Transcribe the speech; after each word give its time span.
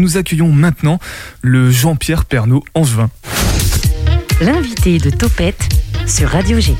Nous 0.00 0.16
accueillons 0.16 0.50
maintenant 0.50 0.98
le 1.42 1.70
Jean-Pierre 1.70 2.24
Pernaud 2.24 2.64
Angevin. 2.72 3.10
L'invité 4.40 4.96
de 4.96 5.10
Topette 5.10 5.68
sur 6.06 6.30
Radio 6.30 6.58
G. 6.58 6.74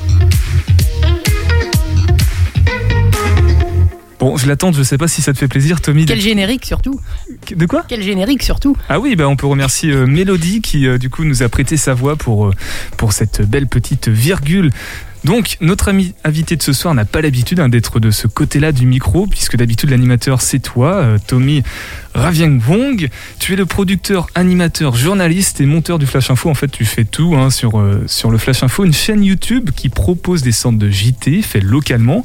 Bon, 4.19 4.37
je 4.37 4.47
l'attends, 4.47 4.71
je 4.71 4.81
sais 4.81 4.97
pas 4.97 5.07
si 5.07 5.21
ça 5.21 5.33
te 5.33 5.37
fait 5.37 5.47
plaisir, 5.47 5.81
Tommy. 5.81 6.07
Quel 6.07 6.19
générique 6.19 6.65
surtout 6.65 6.99
De 7.55 7.67
quoi? 7.67 7.83
Quel 7.87 8.01
générique 8.01 8.41
surtout 8.41 8.75
Ah 8.89 8.99
oui, 8.99 9.15
bah 9.15 9.27
on 9.27 9.35
peut 9.35 9.45
remercier 9.45 9.91
euh, 9.91 10.07
Mélodie 10.07 10.61
qui 10.61 10.87
euh, 10.87 10.97
du 10.97 11.11
coup 11.11 11.23
nous 11.23 11.43
a 11.43 11.49
prêté 11.49 11.77
sa 11.77 11.93
voix 11.93 12.15
pour, 12.15 12.47
euh, 12.47 12.53
pour 12.97 13.13
cette 13.13 13.43
belle 13.43 13.67
petite 13.67 14.07
virgule. 14.07 14.71
Donc, 15.23 15.57
notre 15.61 15.89
ami 15.89 16.15
invité 16.23 16.55
de 16.55 16.63
ce 16.63 16.73
soir 16.73 16.95
n'a 16.95 17.05
pas 17.05 17.21
l'habitude 17.21 17.59
hein, 17.59 17.69
d'être 17.69 17.99
de 17.99 18.09
ce 18.09 18.25
côté-là 18.25 18.71
du 18.71 18.87
micro, 18.87 19.27
puisque 19.27 19.55
d'habitude 19.55 19.91
l'animateur 19.91 20.41
c'est 20.41 20.59
toi, 20.59 20.95
euh, 20.95 21.17
Tommy 21.25 21.63
Raviang 22.13 22.59
Wong. 22.67 23.09
Tu 23.39 23.53
es 23.53 23.55
le 23.55 23.65
producteur, 23.65 24.27
animateur, 24.35 24.95
journaliste 24.95 25.61
et 25.61 25.65
monteur 25.65 25.99
du 25.99 26.05
Flash 26.05 26.29
Info. 26.31 26.49
En 26.49 26.53
fait, 26.55 26.67
tu 26.69 26.85
fais 26.85 27.05
tout 27.05 27.35
hein, 27.35 27.49
sur, 27.49 27.79
euh, 27.79 28.03
sur 28.07 28.31
le 28.31 28.37
Flash 28.37 28.63
Info, 28.63 28.83
une 28.85 28.93
chaîne 28.93 29.23
YouTube 29.23 29.69
qui 29.75 29.89
propose 29.89 30.41
des 30.41 30.51
centres 30.51 30.77
de 30.79 30.89
JT 30.89 31.41
faits 31.41 31.63
localement, 31.63 32.23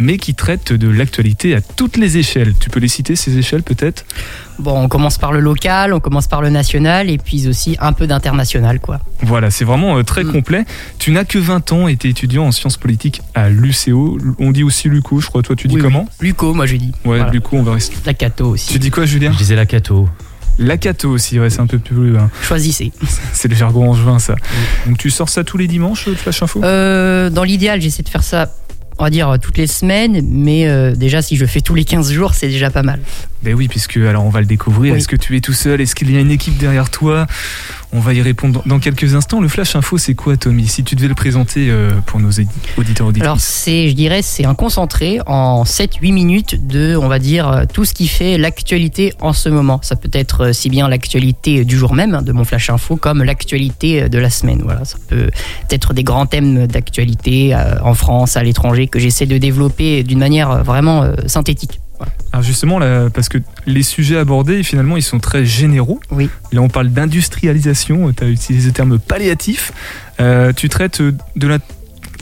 mais 0.00 0.16
qui 0.16 0.34
traite 0.34 0.72
de 0.72 0.88
l'actualité 0.88 1.54
à 1.54 1.60
toutes 1.60 1.96
les 1.96 2.18
échelles. 2.18 2.54
Tu 2.60 2.70
peux 2.70 2.78
les 2.80 2.88
citer, 2.88 3.16
ces 3.16 3.36
échelles 3.36 3.62
peut-être? 3.64 4.04
Bon, 4.60 4.76
on 4.76 4.88
commence 4.88 5.18
par 5.18 5.32
le 5.32 5.38
local, 5.40 5.92
on 5.92 6.00
commence 6.00 6.26
par 6.26 6.40
le 6.42 6.50
national 6.50 7.10
et 7.10 7.18
puis 7.18 7.46
aussi 7.46 7.76
un 7.80 7.92
peu 7.92 8.06
d'international, 8.08 8.80
quoi. 8.80 9.00
Voilà, 9.22 9.50
c'est 9.50 9.64
vraiment 9.64 9.96
euh, 9.98 10.02
très 10.02 10.24
Mm. 10.24 10.32
complet. 10.32 10.64
Tu 10.98 11.10
n'as 11.12 11.24
que 11.24 11.38
20 11.38 11.72
ans 11.72 11.86
et 11.88 11.96
tu 11.96 12.08
es 12.08 12.10
étudiant 12.10 12.44
en 12.46 12.52
sciences 12.52 12.76
politiques 12.76 13.22
à 13.36 13.50
l'UCO. 13.50 14.18
On 14.40 14.50
dit 14.50 14.64
aussi 14.64 14.88
LUCO, 14.88 15.20
je 15.20 15.26
crois. 15.28 15.42
Toi, 15.42 15.54
tu 15.54 15.68
dis 15.68 15.76
Oui, 15.76 15.80
comment? 15.82 16.08
Luco, 16.20 16.54
moi 16.54 16.66
je 16.66 16.74
dis. 16.76 16.92
Ouais, 17.04 17.18
Voilà. 17.18 17.30
LUCO, 17.30 17.56
on 17.56 17.62
va 17.62 17.74
rester. 17.74 17.96
La 18.04 18.14
Cato 18.14 18.46
aussi. 18.50 18.72
Tu 18.72 18.78
dis 18.80 18.90
quoi, 18.90 19.04
Julien? 19.06 19.27
Je 19.32 19.36
disais 19.38 19.56
la 19.56 19.66
Cato. 19.66 20.08
Lacato 20.58 21.08
aussi, 21.10 21.38
ouais, 21.38 21.50
c'est 21.50 21.60
un 21.60 21.66
peu 21.66 21.78
plus. 21.78 22.16
hein. 22.18 22.30
Choisissez. 22.42 22.92
C'est 23.32 23.46
le 23.48 23.54
jargon 23.54 23.90
angevin, 23.90 24.18
ça. 24.18 24.34
Donc 24.86 24.98
tu 24.98 25.08
sors 25.10 25.28
ça 25.28 25.44
tous 25.44 25.56
les 25.56 25.68
dimanches, 25.68 26.06
le 26.06 26.14
Flash 26.16 26.42
Info 26.42 26.60
Euh, 26.64 27.30
dans 27.30 27.44
l'idéal, 27.44 27.80
j'essaie 27.80 28.02
de 28.02 28.08
faire 28.08 28.24
ça, 28.24 28.52
on 28.98 29.04
va 29.04 29.10
dire, 29.10 29.36
toutes 29.40 29.58
les 29.58 29.66
semaines, 29.66 30.22
mais 30.28 30.68
euh, 30.68 30.94
déjà, 30.94 31.22
si 31.22 31.36
je 31.36 31.46
fais 31.46 31.60
tous 31.60 31.74
les 31.74 31.84
15 31.84 32.12
jours, 32.12 32.34
c'est 32.34 32.48
déjà 32.48 32.70
pas 32.70 32.82
mal. 32.82 33.00
Ben 33.42 33.54
oui, 33.54 33.68
puisque 33.68 33.96
alors 33.98 34.24
on 34.24 34.30
va 34.30 34.40
le 34.40 34.46
découvrir. 34.46 34.92
Oui. 34.92 34.98
Est-ce 34.98 35.06
que 35.06 35.16
tu 35.16 35.36
es 35.36 35.40
tout 35.40 35.52
seul? 35.52 35.80
Est-ce 35.80 35.94
qu'il 35.94 36.10
y 36.10 36.16
a 36.16 36.20
une 36.20 36.32
équipe 36.32 36.58
derrière 36.58 36.90
toi? 36.90 37.26
On 37.92 38.00
va 38.00 38.12
y 38.12 38.20
répondre 38.20 38.62
dans, 38.66 38.80
quelques 38.80 39.14
instants. 39.14 39.40
Le 39.40 39.48
Flash 39.48 39.74
Info, 39.76 39.96
c'est 39.96 40.14
quoi, 40.14 40.36
Tommy? 40.36 40.66
Si 40.66 40.84
tu 40.84 40.94
devais 40.94 41.08
le 41.08 41.14
présenter 41.14 41.68
euh, 41.70 41.92
pour 42.04 42.20
nos 42.20 42.28
auditeurs 42.76 43.06
auditrices. 43.06 43.22
Alors, 43.22 43.40
c'est, 43.40 43.88
je 43.88 43.94
dirais, 43.94 44.20
c'est 44.20 44.44
un 44.44 44.54
concentré 44.54 45.20
en 45.26 45.62
7-8 45.62 46.12
minutes 46.12 46.66
de, 46.66 46.96
on 46.96 47.08
va 47.08 47.18
dire, 47.18 47.48
euh, 47.48 47.64
tout 47.72 47.84
ce 47.84 47.94
qui 47.94 48.08
fait 48.08 48.36
l'actualité 48.36 49.14
en 49.20 49.32
ce 49.32 49.48
moment. 49.48 49.80
Ça 49.82 49.96
peut 49.96 50.10
être 50.12 50.46
euh, 50.46 50.52
si 50.52 50.68
bien 50.68 50.88
l'actualité 50.88 51.64
du 51.64 51.76
jour 51.78 51.94
même, 51.94 52.14
hein, 52.14 52.22
de 52.22 52.32
mon 52.32 52.44
Flash 52.44 52.70
Info, 52.70 52.96
comme 52.96 53.22
l'actualité 53.22 54.02
euh, 54.02 54.08
de 54.08 54.18
la 54.18 54.30
semaine. 54.30 54.60
Voilà, 54.64 54.84
ça 54.84 54.98
peut 55.08 55.30
être 55.70 55.94
des 55.94 56.04
grands 56.04 56.26
thèmes 56.26 56.66
d'actualité 56.66 57.54
euh, 57.54 57.76
en 57.82 57.94
France, 57.94 58.36
à 58.36 58.42
l'étranger, 58.42 58.87
que 58.88 58.98
j'essaie 58.98 59.26
de 59.26 59.38
développer 59.38 60.02
d'une 60.02 60.18
manière 60.18 60.50
euh, 60.50 60.62
vraiment 60.62 61.02
euh, 61.02 61.14
synthétique. 61.26 61.80
Voilà. 61.98 62.12
Alors 62.32 62.42
justement, 62.44 62.78
là, 62.78 63.08
parce 63.12 63.28
que 63.28 63.38
les 63.66 63.82
sujets 63.82 64.18
abordés, 64.18 64.62
finalement, 64.62 64.96
ils 64.96 65.02
sont 65.02 65.18
très 65.18 65.44
généraux. 65.44 66.00
Oui. 66.10 66.28
Là, 66.52 66.60
on 66.62 66.68
parle 66.68 66.88
d'industrialisation. 66.90 68.12
Tu 68.12 68.24
as 68.24 68.28
utilisé 68.28 68.68
le 68.68 68.72
terme 68.74 68.98
palliatif. 68.98 69.72
Euh, 70.20 70.52
tu 70.52 70.68
traites 70.68 71.00
euh, 71.00 71.12
de 71.36 71.48
la- 71.48 71.58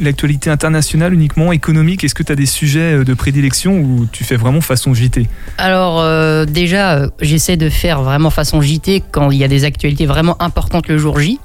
l'actualité 0.00 0.50
internationale 0.50 1.12
uniquement, 1.14 1.52
économique. 1.52 2.04
Est-ce 2.04 2.14
que 2.14 2.22
tu 2.22 2.32
as 2.32 2.36
des 2.36 2.46
sujets 2.46 2.98
euh, 3.00 3.04
de 3.04 3.14
prédilection 3.14 3.78
ou 3.80 4.06
tu 4.10 4.24
fais 4.24 4.36
vraiment 4.36 4.60
façon 4.60 4.94
JT 4.94 5.26
Alors 5.58 6.00
euh, 6.00 6.44
déjà, 6.46 6.94
euh, 6.98 7.08
j'essaie 7.20 7.56
de 7.56 7.68
faire 7.68 8.02
vraiment 8.02 8.30
façon 8.30 8.60
JT 8.60 9.02
quand 9.10 9.30
il 9.30 9.38
y 9.38 9.44
a 9.44 9.48
des 9.48 9.64
actualités 9.64 10.06
vraiment 10.06 10.40
importantes 10.42 10.88
le 10.88 10.98
jour 10.98 11.18
J. 11.20 11.38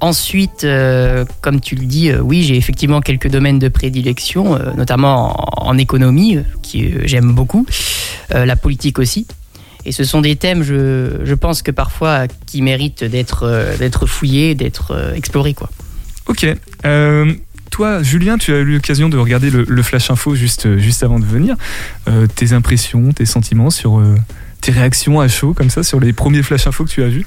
Ensuite, 0.00 0.62
euh, 0.62 1.24
comme 1.40 1.60
tu 1.60 1.74
le 1.74 1.84
dis, 1.84 2.10
euh, 2.10 2.20
oui, 2.20 2.44
j'ai 2.44 2.56
effectivement 2.56 3.00
quelques 3.00 3.28
domaines 3.28 3.58
de 3.58 3.68
prédilection, 3.68 4.54
euh, 4.54 4.72
notamment 4.76 5.34
en, 5.66 5.76
économie, 5.76 6.38
qui 6.62 6.94
j'aime 7.04 7.32
beaucoup, 7.32 7.66
la 8.30 8.56
politique 8.56 8.98
aussi. 8.98 9.26
Et 9.84 9.92
ce 9.92 10.04
sont 10.04 10.20
des 10.20 10.36
thèmes, 10.36 10.62
je, 10.62 11.34
pense 11.34 11.62
que 11.62 11.70
parfois, 11.70 12.26
qui 12.46 12.62
méritent 12.62 13.04
d'être 13.04 13.76
d'être 13.78 14.06
fouillés, 14.06 14.54
d'être 14.54 15.12
explorés. 15.14 15.54
Quoi. 15.54 15.70
Ok. 16.26 16.46
Toi, 17.70 18.02
Julien, 18.02 18.38
tu 18.38 18.52
as 18.52 18.58
eu 18.58 18.74
l'occasion 18.74 19.08
de 19.08 19.18
regarder 19.18 19.50
le, 19.50 19.82
Flash 19.82 20.10
Info 20.10 20.34
juste, 20.34 20.78
juste 20.78 21.02
avant 21.02 21.18
de 21.18 21.24
venir. 21.24 21.54
Tes 22.34 22.52
impressions, 22.52 23.12
tes 23.12 23.26
sentiments 23.26 23.70
sur 23.70 24.02
tes 24.60 24.72
réactions 24.72 25.20
à 25.20 25.28
chaud, 25.28 25.54
comme 25.54 25.70
ça, 25.70 25.82
sur 25.82 26.00
les 26.00 26.12
premiers 26.12 26.42
Flash 26.42 26.66
Info 26.66 26.84
que 26.84 26.90
tu 26.90 27.02
as 27.02 27.08
vus? 27.08 27.26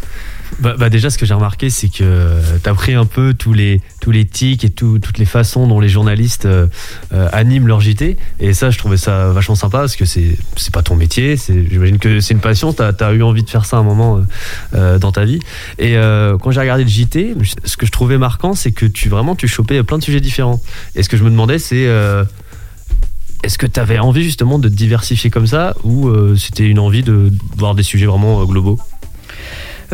Bah, 0.59 0.75
bah 0.77 0.89
déjà, 0.89 1.09
ce 1.09 1.17
que 1.17 1.25
j'ai 1.25 1.33
remarqué, 1.33 1.69
c'est 1.69 1.87
que 1.89 2.39
tu 2.61 2.69
as 2.69 2.73
pris 2.75 2.93
un 2.93 3.05
peu 3.05 3.33
tous 3.33 3.53
les, 3.53 3.81
tous 3.99 4.11
les 4.11 4.25
tics 4.25 4.63
et 4.63 4.69
tout- 4.69 4.99
toutes 4.99 5.17
les 5.17 5.25
façons 5.25 5.65
dont 5.65 5.79
les 5.79 5.89
journalistes 5.89 6.45
euh, 6.45 6.67
euh, 7.13 7.27
animent 7.31 7.67
leur 7.67 7.79
JT. 7.81 8.17
Et 8.39 8.53
ça, 8.53 8.69
je 8.69 8.77
trouvais 8.77 8.97
ça 8.97 9.29
vachement 9.29 9.55
sympa 9.55 9.79
parce 9.79 9.95
que 9.95 10.05
c'est 10.05 10.37
pas 10.71 10.83
ton 10.83 10.95
métier. 10.95 11.35
J'imagine 11.37 11.97
que 11.97 12.19
c'est 12.19 12.33
une 12.33 12.41
passion. 12.41 12.73
Tu 12.73 12.83
as, 12.83 13.13
eu 13.13 13.23
envie 13.23 13.43
de 13.43 13.49
faire 13.49 13.65
ça 13.65 13.77
à 13.77 13.79
un 13.79 13.83
moment 13.83 14.17
euh, 14.17 14.21
euh, 14.75 14.99
dans 14.99 15.11
ta 15.11 15.25
vie. 15.25 15.39
Et 15.79 15.97
euh, 15.97 16.37
quand 16.37 16.51
j'ai 16.51 16.59
regardé 16.59 16.83
le 16.83 16.89
JT, 16.89 17.35
ce 17.63 17.77
que 17.77 17.85
je 17.87 17.91
trouvais 17.91 18.17
marquant, 18.19 18.53
c'est 18.53 18.71
que 18.71 18.85
tu 18.85 19.09
vraiment 19.09 19.35
tu 19.35 19.47
chopais 19.47 19.81
plein 19.83 19.97
de 19.97 20.03
sujets 20.03 20.21
différents. 20.21 20.61
Et 20.95 21.01
ce 21.01 21.09
que 21.09 21.17
je 21.17 21.23
me 21.23 21.29
demandais, 21.31 21.57
c'est. 21.59 21.87
euh, 21.87 22.23
est-ce 23.43 23.57
que 23.57 23.65
tu 23.65 23.79
avais 23.79 23.97
envie 23.97 24.21
justement 24.23 24.59
de 24.59 24.69
te 24.69 24.73
diversifier 24.75 25.31
comme 25.31 25.47
ça 25.47 25.75
ou 25.83 26.07
euh, 26.09 26.35
c'était 26.37 26.67
une 26.67 26.77
envie 26.77 27.01
de 27.01 27.31
voir 27.57 27.73
des 27.73 27.81
sujets 27.81 28.05
vraiment 28.05 28.39
euh, 28.41 28.45
globaux? 28.45 28.77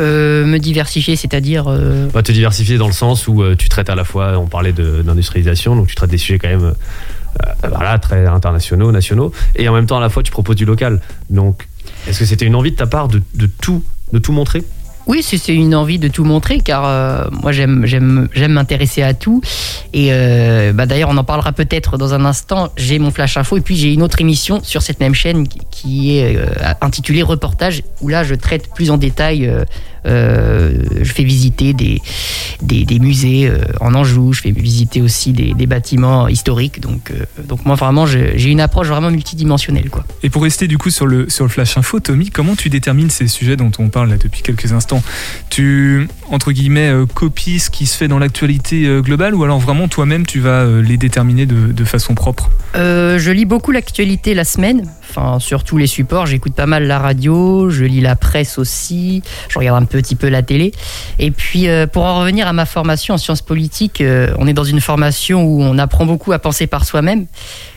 Euh, 0.00 0.46
me 0.46 0.58
diversifier, 0.58 1.16
c'est-à-dire... 1.16 1.64
euh, 1.68 2.08
Bah, 2.14 2.22
te 2.22 2.32
diversifier 2.32 2.78
dans 2.78 2.86
le 2.86 2.92
sens 2.92 3.26
où 3.26 3.42
euh, 3.42 3.56
tu 3.56 3.68
traites 3.68 3.90
à 3.90 3.94
la 3.94 4.04
fois, 4.04 4.38
on 4.38 4.46
parlait 4.46 4.72
d'industrialisation, 4.72 5.74
donc 5.74 5.88
tu 5.88 5.94
traites 5.96 6.10
des 6.10 6.18
sujets 6.18 6.38
quand 6.38 6.48
même 6.48 6.64
euh, 6.64 7.68
voilà, 7.68 7.98
très 7.98 8.26
internationaux, 8.26 8.92
nationaux, 8.92 9.32
et 9.56 9.68
en 9.68 9.74
même 9.74 9.86
temps 9.86 9.98
à 9.98 10.00
la 10.00 10.08
fois 10.08 10.22
tu 10.22 10.30
proposes 10.30 10.56
du 10.56 10.64
local. 10.64 11.00
Donc 11.30 11.66
est-ce 12.06 12.20
que 12.20 12.24
c'était 12.24 12.46
une 12.46 12.54
envie 12.54 12.70
de 12.70 12.76
ta 12.76 12.86
part 12.86 13.08
de, 13.08 13.20
de 13.34 13.46
tout, 13.46 13.82
de 14.12 14.18
tout 14.18 14.32
montrer? 14.32 14.62
Oui, 15.06 15.22
c'est 15.22 15.54
une 15.54 15.74
envie 15.74 15.98
de 15.98 16.08
tout 16.08 16.24
montrer 16.24 16.60
car 16.60 16.84
euh, 16.84 17.24
moi 17.42 17.50
j'aime 17.50 17.86
j'aime 17.86 18.28
j'aime 18.34 18.52
m'intéresser 18.52 19.02
à 19.02 19.14
tout 19.14 19.40
et 19.94 20.08
euh, 20.12 20.74
bah, 20.74 20.84
d'ailleurs 20.84 21.08
on 21.08 21.16
en 21.16 21.24
parlera 21.24 21.52
peut-être 21.52 21.96
dans 21.96 22.12
un 22.12 22.26
instant. 22.26 22.70
J'ai 22.76 22.98
mon 22.98 23.10
flash 23.10 23.38
info 23.38 23.56
et 23.56 23.62
puis 23.62 23.74
j'ai 23.74 23.90
une 23.94 24.02
autre 24.02 24.20
émission 24.20 24.60
sur 24.62 24.82
cette 24.82 25.00
même 25.00 25.14
chaîne 25.14 25.48
qui, 25.48 25.60
qui 25.70 26.18
est 26.18 26.36
euh, 26.36 26.44
intitulée 26.82 27.22
Reportage 27.22 27.82
où 28.02 28.08
là 28.08 28.22
je 28.22 28.34
traite 28.34 28.68
plus 28.74 28.90
en 28.90 28.98
détail. 28.98 29.50
Euh, 30.06 30.72
je 31.02 31.12
fais 31.12 31.24
visiter 31.24 31.72
des, 31.72 32.00
des, 32.62 32.84
des 32.84 32.98
musées 32.98 33.48
euh, 33.48 33.58
en 33.80 33.94
Anjou, 33.94 34.32
je 34.32 34.40
fais 34.40 34.50
visiter 34.50 35.02
aussi 35.02 35.32
des, 35.32 35.54
des 35.54 35.66
bâtiments 35.66 36.28
historiques. 36.28 36.80
Donc, 36.80 37.10
euh, 37.10 37.24
donc 37.44 37.64
moi 37.64 37.74
vraiment 37.74 38.06
j'ai 38.06 38.50
une 38.50 38.60
approche 38.60 38.88
vraiment 38.88 39.10
multidimensionnelle. 39.10 39.90
Quoi. 39.90 40.04
Et 40.22 40.30
pour 40.30 40.42
rester 40.42 40.68
du 40.68 40.78
coup 40.78 40.90
sur 40.90 41.06
le, 41.06 41.28
sur 41.28 41.44
le 41.44 41.50
Flash 41.50 41.76
Info, 41.76 42.00
Tommy, 42.00 42.30
comment 42.30 42.56
tu 42.56 42.68
détermines 42.68 43.10
ces 43.10 43.28
sujets 43.28 43.56
dont 43.56 43.72
on 43.78 43.88
parle 43.88 44.10
là 44.10 44.16
depuis 44.16 44.42
quelques 44.42 44.72
instants? 44.72 45.02
Tu, 45.50 46.08
entre 46.30 46.52
guillemets, 46.52 46.88
euh, 46.88 47.06
copies 47.06 47.58
ce 47.58 47.70
qui 47.70 47.86
se 47.86 47.96
fait 47.96 48.08
dans 48.08 48.18
l'actualité 48.18 48.86
euh, 48.86 49.00
globale 49.00 49.34
ou 49.34 49.44
alors 49.44 49.58
vraiment 49.58 49.88
toi-même 49.88 50.26
tu 50.26 50.40
vas 50.40 50.62
euh, 50.62 50.82
les 50.82 50.96
déterminer 50.96 51.46
de, 51.46 51.72
de 51.72 51.84
façon 51.84 52.14
propre? 52.14 52.50
Euh, 52.76 53.18
je 53.18 53.30
lis 53.30 53.44
beaucoup 53.44 53.72
l'actualité 53.72 54.34
la 54.34 54.44
semaine, 54.44 54.88
enfin 55.18 55.38
sur 55.38 55.64
tous 55.64 55.78
les 55.78 55.86
supports. 55.86 56.26
J'écoute 56.26 56.54
pas 56.54 56.66
mal 56.66 56.86
la 56.86 56.98
radio, 56.98 57.70
je 57.70 57.84
lis 57.84 58.00
la 58.00 58.16
presse 58.16 58.58
aussi, 58.58 59.22
je 59.48 59.58
regarde 59.58 59.82
un 59.82 59.86
petit 59.86 60.16
peu 60.16 60.28
la 60.28 60.42
télé. 60.42 60.72
Et 61.18 61.30
puis 61.30 61.68
euh, 61.68 61.86
pour 61.86 62.04
en 62.04 62.20
revenir 62.20 62.46
à 62.46 62.52
ma 62.52 62.66
formation 62.66 63.14
en 63.14 63.18
sciences 63.18 63.42
politiques, 63.42 64.00
euh, 64.00 64.32
on 64.38 64.46
est 64.46 64.52
dans 64.52 64.64
une 64.64 64.80
formation 64.80 65.44
où 65.44 65.62
on 65.62 65.78
apprend 65.78 66.06
beaucoup 66.06 66.32
à 66.32 66.38
penser 66.38 66.66
par 66.66 66.84
soi-même. 66.84 67.26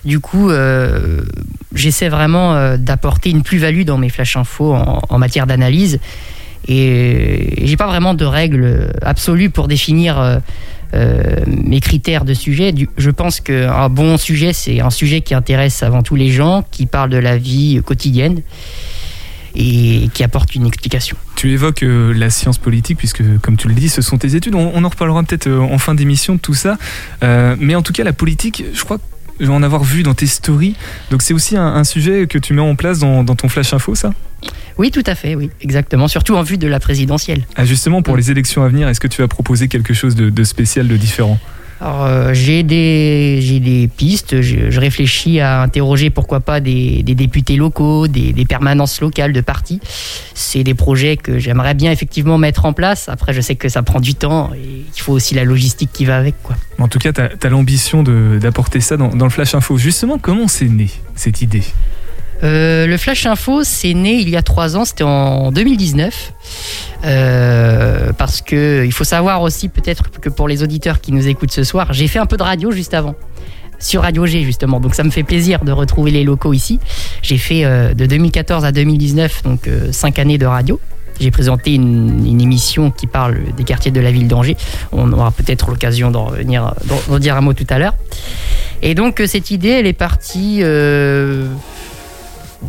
Du 0.05 0.19
coup, 0.19 0.49
euh, 0.49 1.21
j'essaie 1.73 2.09
vraiment 2.09 2.77
d'apporter 2.77 3.29
une 3.29 3.43
plus-value 3.43 3.83
dans 3.83 3.97
mes 3.97 4.09
flash 4.09 4.35
infos 4.35 4.73
en, 4.73 5.17
matière 5.19 5.47
d'analyse. 5.47 5.99
Et 6.67 7.65
j'ai 7.65 7.77
pas 7.77 7.87
vraiment 7.87 8.13
de 8.13 8.25
règles 8.25 8.91
absolues 9.01 9.49
pour 9.49 9.67
définir. 9.67 10.39
Euh, 10.93 11.35
mes 11.47 11.79
critères 11.79 12.25
de 12.25 12.33
sujet. 12.33 12.73
Je 12.97 13.09
pense 13.09 13.39
qu'un 13.39 13.89
bon 13.89 14.17
sujet, 14.17 14.53
c'est 14.53 14.81
un 14.81 14.89
sujet 14.89 15.21
qui 15.21 15.33
intéresse 15.33 15.83
avant 15.83 16.03
tout 16.03 16.15
les 16.15 16.31
gens, 16.31 16.65
qui 16.71 16.85
parle 16.85 17.09
de 17.09 17.17
la 17.17 17.37
vie 17.37 17.81
quotidienne 17.85 18.41
et 19.55 20.09
qui 20.13 20.23
apporte 20.23 20.55
une 20.55 20.65
explication. 20.65 21.17
Tu 21.35 21.51
évoques 21.51 21.83
euh, 21.83 22.13
la 22.13 22.29
science 22.29 22.57
politique, 22.57 22.97
puisque, 22.97 23.23
comme 23.41 23.57
tu 23.57 23.67
le 23.67 23.73
dis, 23.73 23.89
ce 23.89 24.01
sont 24.01 24.17
tes 24.17 24.35
études. 24.35 24.55
On, 24.55 24.83
en 24.83 24.89
reparlera 24.89 25.23
peut-être 25.23 25.47
euh, 25.47 25.59
en 25.59 25.77
fin 25.77 25.95
d'émission 25.95 26.35
de 26.35 26.39
tout 26.39 26.53
ça. 26.53 26.77
Mais 27.21 27.75
en 27.75 27.81
tout 27.81 27.93
cas, 27.93 28.03
la 28.03 28.13
politique, 28.13 28.63
je 28.73 28.83
crois 28.83 28.97
en 29.47 29.63
avoir 29.63 29.83
vu 29.83 30.03
dans 30.03 30.13
tes 30.13 30.27
stories. 30.27 30.75
Donc, 31.09 31.21
c'est 31.21 31.33
aussi 31.33 31.57
un, 31.57 31.83
sujet 31.83 32.27
que 32.27 32.37
tu 32.37 32.53
mets 32.53 32.61
en 32.61 32.75
place 32.75 32.99
dans 32.99 33.25
ton 33.25 33.49
Flash 33.49 33.73
Info, 33.73 33.95
ça? 33.95 34.11
Oui, 34.77 34.91
tout 34.91 35.03
à 35.05 35.15
fait, 35.15 35.35
oui, 35.35 35.49
exactement. 35.61 36.07
Surtout 36.07 36.35
en 36.35 36.43
vue 36.43 36.57
de 36.57 36.67
la 36.67 36.79
présidentielle. 36.79 37.43
ah, 37.55 37.65
Justement, 37.65 38.01
pour 38.01 38.13
Mm. 38.15 38.17
les 38.17 38.31
élections 38.31 38.63
à 38.63 38.67
venir, 38.67 38.87
est-ce 38.87 38.99
que 38.99 39.07
tu 39.07 39.21
vas 39.21 39.27
proposer 39.27 39.67
quelque 39.67 39.93
chose 39.93 40.15
de, 40.15 40.29
de 40.29 40.43
spécial, 40.43 40.87
de 40.87 40.97
différent? 40.97 41.39
Alors, 41.83 42.05
euh, 42.05 42.33
j'ai 42.35 42.61
des, 42.61 43.39
j'ai 43.41 43.59
des 43.59 43.87
pistes. 43.87 44.41
Je, 44.43 44.69
je 44.69 44.79
réfléchis 44.79 45.39
à 45.39 45.63
interroger 45.63 46.11
pourquoi 46.11 46.39
pas 46.39 46.59
des, 46.59 47.01
des 47.01 47.15
députés 47.15 47.55
locaux, 47.55 48.07
des, 48.07 48.33
des 48.33 48.45
permanences 48.45 49.01
locales 49.01 49.33
de 49.33 49.41
partis. 49.41 49.79
C'est 50.35 50.63
des 50.63 50.75
projets 50.75 51.17
que 51.17 51.39
j'aimerais 51.39 51.73
bien 51.73 51.91
effectivement 51.91 52.37
mettre 52.37 52.65
en 52.65 52.73
place. 52.73 53.09
Après, 53.09 53.33
je 53.33 53.41
sais 53.41 53.55
que 53.55 53.67
ça 53.67 53.81
prend 53.81 53.99
du 53.99 54.13
temps 54.13 54.51
et 54.53 54.85
il 54.95 55.01
faut 55.01 55.13
aussi 55.13 55.33
la 55.33 55.43
logistique 55.43 55.89
qui 55.91 56.05
va 56.05 56.17
avec. 56.17 56.35
Quoi. 56.43 56.55
En 56.77 56.87
tout 56.87 56.99
cas, 56.99 57.13
tu 57.13 57.21
as, 57.21 57.49
l'ambition 57.49 58.03
d'apporter 58.03 58.79
ça 58.79 58.95
dans, 58.95 59.07
dans 59.09 59.25
le 59.25 59.31
Flash 59.31 59.55
Info. 59.55 59.79
Justement, 59.79 60.19
comment 60.19 60.47
c'est 60.47 60.69
né 60.69 60.87
cette 61.15 61.41
idée? 61.41 61.63
Euh, 62.43 62.87
le 62.87 62.97
Flash 62.97 63.25
Info, 63.25 63.63
c'est 63.63 63.93
né 63.93 64.13
il 64.13 64.29
y 64.29 64.37
a 64.37 64.41
trois 64.41 64.75
ans, 64.75 64.85
c'était 64.85 65.03
en 65.03 65.51
2019. 65.51 66.33
Euh, 67.03 68.11
parce 68.13 68.41
que 68.41 68.83
il 68.85 68.91
faut 68.91 69.03
savoir 69.03 69.41
aussi 69.41 69.69
peut-être 69.69 70.11
que 70.11 70.29
pour 70.29 70.47
les 70.47 70.63
auditeurs 70.63 71.01
qui 71.01 71.11
nous 71.11 71.27
écoutent 71.27 71.51
ce 71.51 71.63
soir, 71.63 71.93
j'ai 71.93 72.07
fait 72.07 72.19
un 72.19 72.25
peu 72.25 72.37
de 72.37 72.43
radio 72.43 72.71
juste 72.71 72.93
avant. 72.93 73.15
Sur 73.79 74.03
Radio 74.03 74.27
G 74.27 74.43
justement, 74.43 74.79
donc 74.79 74.93
ça 74.93 75.03
me 75.03 75.09
fait 75.09 75.23
plaisir 75.23 75.63
de 75.63 75.71
retrouver 75.71 76.11
les 76.11 76.23
locaux 76.23 76.53
ici. 76.53 76.79
J'ai 77.23 77.39
fait 77.39 77.65
euh, 77.65 77.95
de 77.95 78.05
2014 78.05 78.63
à 78.63 78.71
2019, 78.71 79.43
donc 79.43 79.69
cinq 79.91 80.19
années 80.19 80.37
de 80.37 80.45
radio. 80.45 80.79
J'ai 81.19 81.31
présenté 81.31 81.75
une, 81.75 82.41
émission 82.41 82.89
qui 82.89 83.05
parle 83.05 83.37
des 83.55 83.63
quartiers 83.63 83.91
de 83.91 83.99
la 83.99 84.11
ville 84.11 84.27
d'Angers. 84.27 84.57
On 84.91 85.11
aura 85.11 85.29
peut-être 85.31 85.69
l'occasion 85.69 86.09
d'en 86.09 86.25
revenir, 86.25 86.73
d'en- 87.07 87.19
dire 87.19 87.35
un 87.35 87.41
mot 87.41 87.53
tout 87.53 87.67
à 87.69 87.77
l'heure. 87.77 87.93
Et 88.81 88.95
donc 88.95 89.21
cette 89.27 89.51
idée, 89.51 89.69
elle 89.69 89.85
est 89.85 89.93
partie 89.93 90.63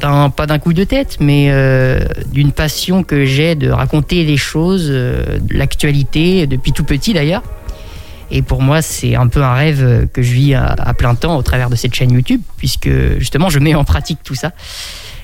pas 0.01 0.47
d'un 0.47 0.59
coup 0.59 0.73
de 0.73 0.85
tête, 0.85 1.19
mais 1.21 1.49
euh, 1.51 2.01
d'une 2.33 2.53
passion 2.53 3.03
que 3.03 3.25
j'ai 3.25 3.55
de 3.55 3.71
raconter 3.71 4.25
des 4.25 4.37
choses, 4.37 4.89
euh, 4.91 5.39
l'actualité 5.51 6.47
depuis 6.47 6.73
tout 6.73 6.85
petit 6.85 7.13
d'ailleurs. 7.13 7.43
Et 8.31 8.41
pour 8.41 8.63
moi, 8.63 8.81
c'est 8.81 9.15
un 9.15 9.29
peu 9.29 9.43
un 9.43 9.53
rêve 9.53 10.09
que 10.13 10.23
je 10.23 10.33
vis 10.33 10.55
à, 10.55 10.95
plein 10.95 11.15
temps 11.15 11.37
au 11.37 11.43
travers 11.43 11.69
de 11.69 11.77
cette 11.77 11.95
chaîne 11.95 12.13
YouTube, 12.13 12.41
puisque 12.57 12.89
justement, 13.19 13.51
je 13.51 13.59
mets 13.59 13.75
en 13.75 13.85
pratique 13.85 14.21
tout 14.25 14.35
ça. 14.35 14.53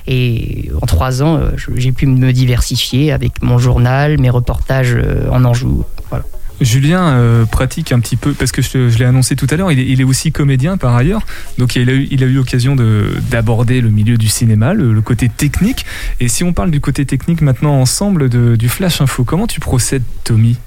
Et 0.05 0.69
en 0.79 0.85
trois 0.85 1.23
ans, 1.23 1.37
euh, 1.37 1.51
j'ai 1.75 1.91
pu 1.91 2.05
me 2.05 2.31
diversifier 2.31 3.11
avec 3.11 3.41
mon 3.41 3.57
journal, 3.57 4.19
mes 4.19 4.29
reportages 4.29 4.95
en 5.31 5.43
Anjou. 5.43 5.83
Voilà. 6.09 6.25
Julien 6.61 7.07
euh, 7.09 7.45
pratique 7.45 7.91
un 7.91 7.99
petit 7.99 8.15
peu, 8.15 8.33
parce 8.33 8.51
que 8.51 8.61
je, 8.61 8.97
l'ai 8.97 9.05
annoncé 9.05 9.35
tout 9.35 9.47
à 9.49 9.55
l'heure, 9.55 9.71
il, 9.71 10.01
est- 10.01 10.03
aussi 10.03 10.31
comédien 10.31 10.77
par 10.77 10.95
ailleurs. 10.95 11.25
Donc 11.57 11.75
il 11.75 11.89
a 11.89 11.93
eu, 11.93 12.33
l'occasion 12.33 12.75
de- 12.75 13.13
d'aborder 13.29 13.81
le 13.81 13.89
milieu 13.89 14.17
du 14.17 14.27
cinéma, 14.27 14.73
le, 14.73 14.99
côté 15.01 15.29
technique. 15.29 15.85
Et 16.19 16.27
si 16.27 16.43
on 16.43 16.53
parle 16.53 16.71
du 16.71 16.81
côté 16.81 17.05
technique 17.05 17.41
maintenant 17.41 17.73
ensemble 17.79 18.29
du 18.29 18.69
Flash 18.69 19.01
Info, 19.01 19.23
comment 19.23 19.47
tu 19.47 19.59
procèdes, 19.59 20.03
Tommy? 20.23 20.57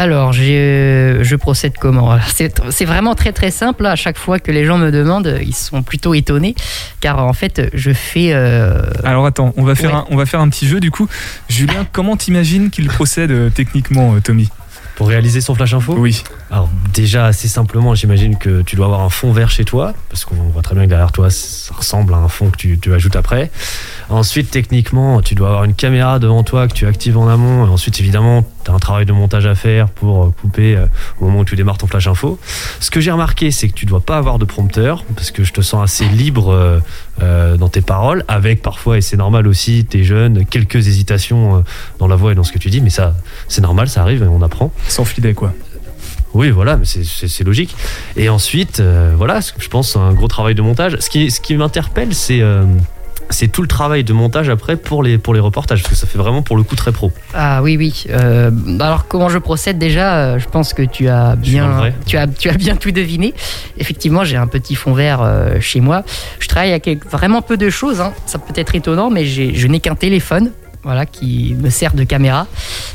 Alors, 0.00 0.32
je 0.32 1.34
procède 1.36 1.74
comment 1.78 2.18
C'est 2.26 2.62
c'est 2.70 2.86
vraiment 2.86 3.14
très 3.14 3.32
très 3.32 3.50
simple. 3.50 3.84
À 3.84 3.96
chaque 3.96 4.16
fois 4.16 4.38
que 4.38 4.50
les 4.50 4.64
gens 4.64 4.78
me 4.78 4.90
demandent, 4.90 5.38
ils 5.42 5.54
sont 5.54 5.82
plutôt 5.82 6.14
étonnés, 6.14 6.54
car 7.00 7.18
en 7.26 7.34
fait, 7.34 7.68
je 7.74 7.92
fais. 7.92 8.30
euh, 8.32 8.80
Alors 9.04 9.26
attends, 9.26 9.52
on 9.58 9.62
va 9.62 9.74
faire, 9.74 9.90
Ouais. 9.90 9.96
un, 9.96 10.04
on 10.10 10.16
va 10.16 10.24
faire 10.24 10.40
un 10.40 10.48
petit 10.48 10.66
jeu 10.66 10.80
du 10.80 10.90
coup. 10.90 11.06
Julien, 11.50 11.86
comment 11.92 12.16
t'imagines 12.16 12.70
qu'il 12.70 12.86
procède 12.88 13.30
euh, 13.30 13.50
techniquement, 13.50 14.14
euh, 14.14 14.20
Tommy? 14.20 14.48
Pour 14.96 15.08
réaliser 15.08 15.40
son 15.42 15.54
flash 15.54 15.72
info? 15.74 15.94
Oui. 15.98 16.22
Alors 16.50 16.68
déjà 16.94 17.26
assez 17.26 17.48
simplement, 17.48 17.94
j'imagine 17.94 18.36
que 18.36 18.62
tu 18.62 18.76
dois 18.76 18.86
avoir 18.86 19.00
un 19.00 19.08
fond 19.10 19.32
vert 19.32 19.50
chez 19.50 19.64
toi, 19.64 19.92
parce 20.10 20.24
qu'on 20.24 20.34
voit 20.34 20.62
très 20.62 20.74
bien 20.74 20.84
que 20.84 20.90
derrière 20.90 21.12
toi, 21.12 21.28
ça 21.30 21.74
ressemble 21.74 22.12
à 22.14 22.18
un 22.18 22.28
fond 22.28 22.50
que 22.50 22.56
tu, 22.56 22.78
tu 22.78 22.92
ajoutes 22.94 23.16
après. 23.16 23.50
Ensuite, 24.10 24.50
techniquement, 24.50 25.22
tu 25.22 25.36
dois 25.36 25.48
avoir 25.48 25.64
une 25.64 25.74
caméra 25.74 26.18
devant 26.18 26.42
toi 26.42 26.66
que 26.66 26.74
tu 26.74 26.84
actives 26.86 27.16
en 27.16 27.28
amont. 27.28 27.64
Et 27.64 27.68
ensuite, 27.70 28.00
évidemment, 28.00 28.44
tu 28.64 28.70
as 28.70 28.74
un 28.74 28.78
travail 28.80 29.06
de 29.06 29.12
montage 29.12 29.46
à 29.46 29.54
faire 29.54 29.88
pour 29.88 30.24
euh, 30.24 30.34
couper 30.40 30.76
euh, 30.76 30.86
au 31.20 31.26
moment 31.26 31.40
où 31.40 31.44
tu 31.44 31.54
démarres 31.54 31.78
ton 31.78 31.86
flash 31.86 32.08
info. 32.08 32.38
Ce 32.80 32.90
que 32.90 33.00
j'ai 33.00 33.12
remarqué, 33.12 33.52
c'est 33.52 33.68
que 33.68 33.74
tu 33.74 33.86
dois 33.86 34.00
pas 34.00 34.16
avoir 34.18 34.38
de 34.40 34.44
prompteur, 34.44 35.04
parce 35.14 35.30
que 35.30 35.44
je 35.44 35.52
te 35.52 35.60
sens 35.60 35.82
assez 35.84 36.04
libre 36.06 36.80
euh, 37.22 37.56
dans 37.56 37.68
tes 37.68 37.82
paroles, 37.82 38.24
avec 38.26 38.62
parfois, 38.62 38.98
et 38.98 39.00
c'est 39.00 39.16
normal 39.16 39.46
aussi, 39.46 39.84
t'es 39.84 40.02
jeune, 40.02 40.44
quelques 40.44 40.88
hésitations 40.88 41.62
dans 41.98 42.08
la 42.08 42.16
voix 42.16 42.32
et 42.32 42.34
dans 42.34 42.44
ce 42.44 42.50
que 42.52 42.58
tu 42.58 42.68
dis, 42.70 42.80
mais 42.80 42.90
ça, 42.90 43.14
c'est 43.46 43.60
normal, 43.60 43.88
ça 43.88 44.02
arrive, 44.02 44.22
et 44.24 44.26
on 44.26 44.42
apprend. 44.42 44.72
Sans 44.88 45.04
filet 45.04 45.34
quoi. 45.34 45.52
Oui, 46.32 46.50
voilà, 46.50 46.76
mais 46.76 46.84
c'est- 46.84 47.44
logique. 47.44 47.74
Et 48.16 48.28
ensuite, 48.28 48.80
euh, 48.80 49.14
voilà, 49.16 49.40
je 49.58 49.68
pense 49.68 49.96
un 49.96 50.12
gros 50.12 50.28
travail 50.28 50.54
de 50.54 50.62
montage. 50.62 50.96
Ce 51.00 51.10
qui, 51.10 51.30
ce 51.30 51.40
qui 51.40 51.56
m'interpelle, 51.56 52.14
c'est 52.14 52.40
euh, 52.40 52.64
c'est 53.30 53.48
tout 53.48 53.62
le 53.62 53.68
travail 53.68 54.04
de 54.04 54.12
montage 54.12 54.48
après 54.48 54.76
pour 54.76 55.02
les, 55.02 55.18
pour 55.18 55.34
les 55.34 55.40
reportages, 55.40 55.82
parce 55.82 55.94
que 55.94 55.98
ça 55.98 56.06
fait 56.06 56.18
vraiment 56.18 56.42
pour 56.42 56.56
le 56.56 56.62
coup 56.62 56.76
très 56.76 56.92
pro. 56.92 57.12
Ah 57.34 57.62
oui, 57.62 57.76
oui. 57.76 58.04
Euh, 58.10 58.50
alors 58.80 59.06
comment 59.08 59.28
je 59.28 59.38
procède 59.38 59.78
déjà 59.78 60.16
euh, 60.16 60.38
Je 60.38 60.48
pense 60.48 60.74
que 60.74 60.82
tu 60.82 61.08
as 61.08 61.36
bien, 61.36 61.92
tu 62.06 62.16
as, 62.16 62.26
tu 62.26 62.48
as 62.48 62.54
bien 62.54 62.76
tout 62.76 62.90
deviné. 62.90 63.32
Effectivement, 63.78 64.24
j'ai 64.24 64.36
un 64.36 64.46
petit 64.46 64.74
fond 64.74 64.92
vert 64.92 65.20
euh, 65.22 65.60
chez 65.60 65.80
moi. 65.80 66.02
Je 66.38 66.48
travaille 66.48 66.72
avec 66.72 67.06
vraiment 67.06 67.42
peu 67.42 67.56
de 67.56 67.70
choses. 67.70 68.00
hein. 68.00 68.12
Ça 68.26 68.38
peut 68.38 68.52
être 68.56 68.74
étonnant, 68.74 69.10
mais 69.10 69.24
je 69.24 69.66
n'ai 69.66 69.80
qu'un 69.80 69.94
téléphone, 69.94 70.50
voilà, 70.82 71.06
qui 71.06 71.54
me 71.58 71.70
sert 71.70 71.94
de 71.94 72.04
caméra, 72.04 72.46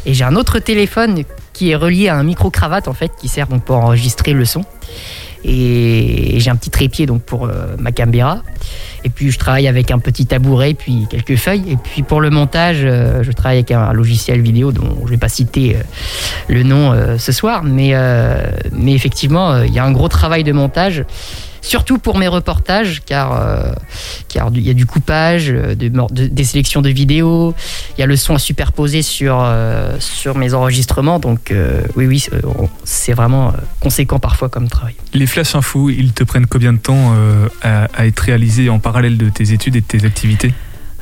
et 0.05 0.13
j'ai 0.13 0.23
un 0.23 0.35
autre 0.35 0.59
téléphone 0.59 1.23
qui 1.53 1.71
est 1.71 1.75
relié 1.75 2.09
à 2.09 2.15
un 2.17 2.23
micro 2.23 2.49
cravate 2.49 2.87
en 2.87 2.93
fait, 2.93 3.11
qui 3.19 3.27
sert 3.29 3.47
donc 3.47 3.63
pour 3.63 3.77
enregistrer 3.77 4.33
le 4.33 4.43
son. 4.43 4.65
Et 5.47 6.39
j'ai 6.39 6.49
un 6.49 6.55
petit 6.55 6.71
trépied 6.71 7.05
donc 7.05 7.21
pour 7.21 7.45
euh, 7.45 7.75
ma 7.77 7.91
caméra. 7.91 8.41
Et 9.03 9.09
puis 9.09 9.31
je 9.31 9.37
travaille 9.37 9.67
avec 9.67 9.91
un 9.91 9.99
petit 9.99 10.25
tabouret, 10.25 10.73
puis 10.73 11.05
quelques 11.09 11.35
feuilles. 11.35 11.73
Et 11.73 11.77
puis 11.77 12.01
pour 12.01 12.19
le 12.19 12.31
montage, 12.31 12.79
euh, 12.81 13.21
je 13.21 13.31
travaille 13.31 13.57
avec 13.57 13.71
un 13.71 13.93
logiciel 13.93 14.41
vidéo 14.41 14.71
dont 14.71 15.05
je 15.05 15.11
vais 15.11 15.17
pas 15.17 15.29
citer 15.29 15.75
euh, 15.75 15.79
le 16.47 16.63
nom 16.63 16.95
ce 17.17 17.31
soir. 17.31 17.63
Mais, 17.63 17.93
effectivement, 18.87 19.61
il 19.61 19.73
y 19.73 19.79
a 19.79 19.85
un 19.85 19.91
gros 19.91 20.07
travail 20.07 20.43
de 20.43 20.51
montage. 20.51 21.05
Surtout 21.65 21.97
pour 21.97 22.17
mes 22.17 22.27
reportages, 22.27 23.01
car 23.05 23.33
euh, 23.33 23.73
car 24.29 24.49
il 24.53 24.61
y 24.61 24.69
a 24.69 24.73
du 24.73 24.85
coupage, 24.85 25.47
euh, 25.49 25.73
de, 25.73 25.87
de- 25.89 26.27
des 26.27 26.43
sélections 26.43 26.81
de 26.81 26.89
vidéos, 26.89 27.55
il 27.97 28.01
y 28.01 28.03
a 28.03 28.05
le 28.05 28.15
son 28.15 28.35
à 28.35 28.39
superposer 28.39 29.01
sur, 29.01 29.39
euh, 29.41 29.95
sur 29.99 30.37
mes 30.37 30.53
enregistrements. 30.53 31.17
Donc 31.19 31.51
oui, 31.95 32.05
oui, 32.05 32.19
c'est- 32.83 33.13
vraiment 33.13 33.53
conséquent 33.79 34.19
parfois 34.19 34.49
comme 34.49 34.67
travail. 34.67 34.95
Les 35.13 35.25
Flash 35.25 35.55
Info, 35.55 35.89
ils 35.89 36.11
te 36.13 36.23
prennent 36.23 36.45
combien 36.47 36.73
de 36.73 36.77
temps 36.77 37.13
à, 37.63 37.85
à 37.95 38.05
être 38.05 38.19
réalisés 38.19 38.69
en 38.69 38.79
parallèle 38.79 39.17
de 39.17 39.29
tes 39.29 39.51
études 39.53 39.75
et 39.77 39.81
de 39.81 39.85
tes 39.85 40.05
activités? 40.05 40.53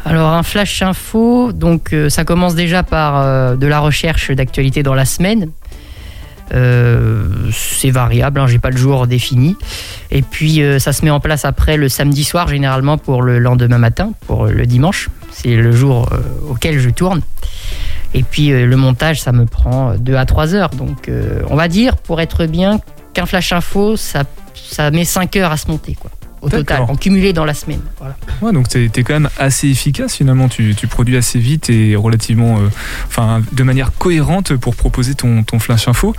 Alors 0.06 0.32
un 0.34 0.44
flash 0.44 0.82
info, 0.82 1.54
donc 1.54 1.94
euh, 1.94 2.10
ça 2.10 2.26
commence 2.26 2.56
déjà 2.56 2.84
par 2.84 3.18
euh, 3.20 3.56
de 3.56 3.68
la 3.68 3.80
recherche 3.80 4.32
d'actualité 4.32 4.84
dans 4.84 4.94
la 4.96 5.06
semaine. 5.06 5.50
Euh, 6.54 7.26
c'est 7.52 7.90
variable, 7.90 8.40
hein, 8.40 8.48
j'ai 8.48 8.60
pas 8.60 8.70
le 8.70 8.78
jour 8.78 9.08
défini. 9.08 9.56
Et 10.12 10.22
puis 10.22 10.62
euh, 10.62 10.80
ça 10.80 10.94
se 10.94 11.04
met 11.04 11.12
en 11.12 11.20
place 11.20 11.46
après 11.46 11.78
le 11.78 11.90
samedi 11.90 12.24
soir 12.24 12.48
généralement 12.48 12.98
pour 12.98 13.22
le 13.22 13.40
lendemain 13.40 13.78
matin, 13.78 14.12
pour 14.28 14.46
le 14.46 14.66
dimanche. 14.66 15.10
C'est 15.32 15.56
le 15.56 15.72
jour 15.72 16.10
euh, 16.12 16.20
auquel 16.50 16.80
je 16.80 16.90
tourne. 16.90 17.22
Et 18.14 18.22
puis 18.22 18.50
le 18.50 18.76
montage, 18.76 19.22
ça 19.22 19.32
me 19.32 19.46
prend 19.46 19.96
2 19.96 20.16
à 20.16 20.26
3 20.26 20.54
heures. 20.54 20.70
Donc 20.70 21.10
on 21.50 21.56
va 21.56 21.68
dire, 21.68 21.98
pour 21.98 22.22
être 22.22 22.46
bien, 22.46 22.80
qu'un 23.14 23.26
flash 23.26 23.54
info, 23.54 23.98
ça, 23.98 24.24
ça 24.54 24.92
met 24.92 25.04
5 25.04 25.36
heures 25.38 25.52
à 25.52 25.58
se 25.58 25.68
monter, 25.68 25.96
quoi. 25.96 26.12
Au 26.44 26.50
total, 26.50 26.82
en 26.82 26.96
cumulé 26.96 27.32
dans 27.34 27.46
la 27.46 27.54
semaine. 27.54 27.80
Voilà. 28.00 28.16
Ouais, 28.42 28.52
donc 28.52 28.68
t'es 28.68 28.86
es 28.94 29.04
quand 29.04 29.14
même 29.14 29.30
assez 29.40 29.70
efficace 29.70 30.14
finalement. 30.16 30.50
Tu, 30.50 30.76
tu 30.76 30.88
produis 30.88 31.16
assez 31.16 31.40
vite 31.40 31.70
et 31.70 31.96
relativement, 31.96 32.58
euh, 32.60 32.68
enfin, 33.08 33.42
de 33.54 33.64
manière 33.64 33.92
cohérente 33.98 34.56
pour 34.58 34.76
proposer 34.76 35.16
ton, 35.16 35.44
ton 35.44 35.58
flash 35.60 35.88
info. 35.88 36.14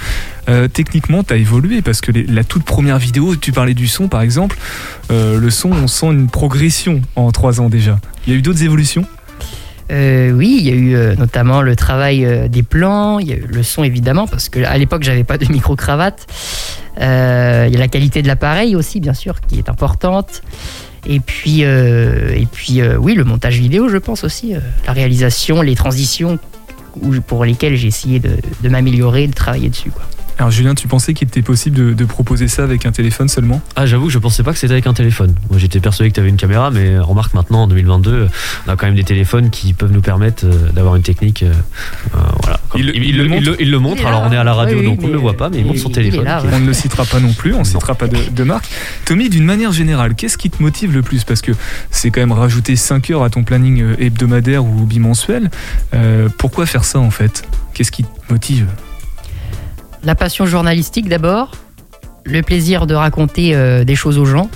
Euh, 0.49 0.67
techniquement, 0.67 1.23
t'as 1.23 1.37
évolué 1.37 1.83
parce 1.83 2.01
que 2.01 2.11
les- 2.11 2.25
la 2.27 2.43
toute 2.43 2.65
première 2.65 2.99
vidéo, 2.99 3.37
tu 3.37 3.53
parlais 3.53 3.75
du 3.75 3.87
son 3.87 4.09
par 4.09 4.23
exemple. 4.23 4.57
euh, 5.11 5.39
le 5.39 5.51
son, 5.51 5.71
on 5.73 5.87
sent 5.87 6.07
une 6.07 6.29
progression 6.29 7.03
en 7.17 7.31
trois 7.31 7.61
ans 7.61 7.69
déjà. 7.69 7.99
Il 8.27 8.33
y 8.33 8.37
a 8.37 8.39
eu 8.39 8.43
d'autres 8.43 8.63
évolutions? 8.63 9.05
Euh, 9.95 10.33
oui, 10.33 10.57
il 10.59 10.67
y 10.67 10.71
a 10.71 10.75
eu 10.75 10.97
euh, 10.97 11.15
notamment 11.15 11.63
le 11.63 11.77
travail 11.77 12.25
euh, 12.25 12.49
des 12.49 12.65
plans, 12.65 13.21
il 13.21 13.29
y 13.29 13.33
a 13.33 13.37
eu 13.37 13.47
le 13.47 13.63
son 13.63 13.85
évidemment, 13.85 14.27
parce 14.27 14.49
que 14.49 14.65
à 14.65 14.77
l'époque 14.77 15.05
j'avais 15.05 15.23
pas 15.23 15.39
de 15.39 15.47
micro-cravate. 15.51 16.27
Il 16.97 17.03
y 17.03 17.77
a 17.77 17.79
la 17.79 17.89
qualité 17.89 18.23
de 18.23 18.29
l'appareil 18.29 18.77
aussi, 18.77 19.01
bien 19.01 19.15
sûr, 19.15 19.41
qui 19.41 19.59
est 19.59 19.69
importante. 19.69 20.43
Et 21.07 21.21
puis, 21.21 21.63
et 21.63 22.47
puis 22.51 22.81
oui, 22.99 23.15
le 23.15 23.25
montage 23.25 23.59
vidéo, 23.59 23.89
je 23.89 23.97
pense 23.97 24.23
aussi, 24.23 24.55
la 24.87 24.93
réalisation, 24.93 25.61
les 25.61 25.75
transitions 25.75 26.39
pour 27.27 27.45
lesquelles 27.45 27.75
j'ai 27.75 27.89
essayé 27.89 28.21
de, 28.21 28.37
de 28.63 28.69
m'améliorer, 28.69 29.27
de 29.27 29.35
travailler 29.35 29.69
dessus. 29.69 29.91
Alors 30.39 30.51
Julien, 30.51 30.75
tu 30.75 30.89
pensais 30.89 31.15
qu'il 31.15 31.29
était 31.29 31.43
possible 31.43 31.77
de, 31.77 31.93
de 31.93 32.05
proposer 32.05 32.49
ça 32.49 32.65
avec 32.65 32.87
un 32.87 32.93
téléphone 32.93 33.29
seulement? 33.29 33.63
Ah, 33.77 33.87
j'avoue 33.87 34.07
que 34.07 34.13
je 34.13 34.19
pensais 34.19 34.43
pas 34.43 34.53
que 34.53 34.59
c'était 34.59 34.73
avec 34.73 34.87
un 34.89 34.93
téléphone. 34.93 35.33
Moi, 35.49 35.59
j'étais 35.61 35.79
persuadé 35.79 36.11
que 36.11 36.15
tu 36.17 36.21
avais 36.21 36.29
une 36.29 36.37
caméra, 36.37 36.73
mais 36.73 36.99
remarque 36.99 37.35
maintenant, 37.35 37.63
en 37.63 37.69
2022, 37.69 38.29
on 38.67 38.71
a 38.71 38.75
quand 38.77 38.87
même 38.87 38.97
des 38.97 39.05
téléphones 39.05 39.51
qui 39.51 39.75
peuvent 39.75 39.93
nous 39.93 40.01
permettre 40.01 40.45
euh, 40.47 40.71
d'avoir 40.73 40.97
une 40.97 41.03
technique. 41.03 41.45
euh, 41.45 41.53
euh, 42.17 42.19
voilà. 42.43 42.59
Il 42.75 42.87
le- 42.87 42.97
il, 42.97 43.05
il 43.11 43.17
le 43.17 43.23
le- 43.23 43.29
montre 43.29 43.43
il 43.43 43.47
le- 43.47 43.63
il 43.63 43.71
le 43.71 43.79
montre, 43.79 43.97
Il 43.97 44.01
est 44.01 44.03
là, 44.05 44.09
alors 44.09 44.23
on 44.29 44.33
est 44.33 44.37
à 44.37 44.43
la 44.45 44.55
radio, 44.55 44.79
oui, 44.81 44.85
donc 44.87 44.99
on 45.05 45.07
ne 45.07 45.13
le 45.13 45.19
voit 45.19 45.37
pas, 45.37 45.51
mais 45.51 45.59
il 45.59 45.67
montre 45.67 45.79
son 45.79 45.91
téléphone. 45.91 46.25
là, 46.25 46.43
ouais. 46.43 46.49
On 46.53 46.59
ne 46.59 46.67
le 46.67 46.73
citera 46.73 47.05
pas 47.05 47.21
non 47.21 47.33
plus, 47.33 47.55
on 47.55 47.61
ne 47.61 47.65
citera 47.65 47.95
pas 47.95 48.09
de, 48.09 48.17
de 48.31 48.43
marque. 48.43 48.67
Tommy, 49.05 49.29
d'une 49.29 49.45
manière 49.45 49.71
générale, 49.71 50.17
qu'est-ce 50.17 50.37
qui 50.37 50.51
te 50.51 50.61
motive 50.61 50.93
le 50.93 51.03
plus? 51.03 51.23
Parce 51.23 51.43
que 51.43 51.53
c'est 51.93 52.11
quand 52.11 52.21
même 52.21 52.33
rajouter 52.33 52.75
5 52.75 53.09
heures 53.11 53.23
à 53.23 53.31
ton 53.31 53.45
planning 53.45 53.81
euh, 53.83 53.95
hebdomadaire 54.01 54.65
ou 54.65 54.85
bimensuel. 54.85 55.49
Euh, 55.95 56.29
pourquoi 56.39 56.67
faire 56.67 56.85
ça 56.85 56.99
en 56.99 57.11
fait? 57.13 57.45
Qu'est-ce 57.73 57.93
qui 57.93 58.03
te 58.03 58.09
motive? 58.33 58.67
La 60.05 60.15
passion 60.15 60.45
journalistique 60.45 61.09
d'abord, 61.09 61.53
le 62.25 62.43
plaisir 62.43 62.87
de 62.87 62.95
raconter 62.95 63.55
euh, 63.55 63.85
des 63.85 63.97
choses 63.97 64.19
aux 64.19 64.27
gens, 64.27 64.51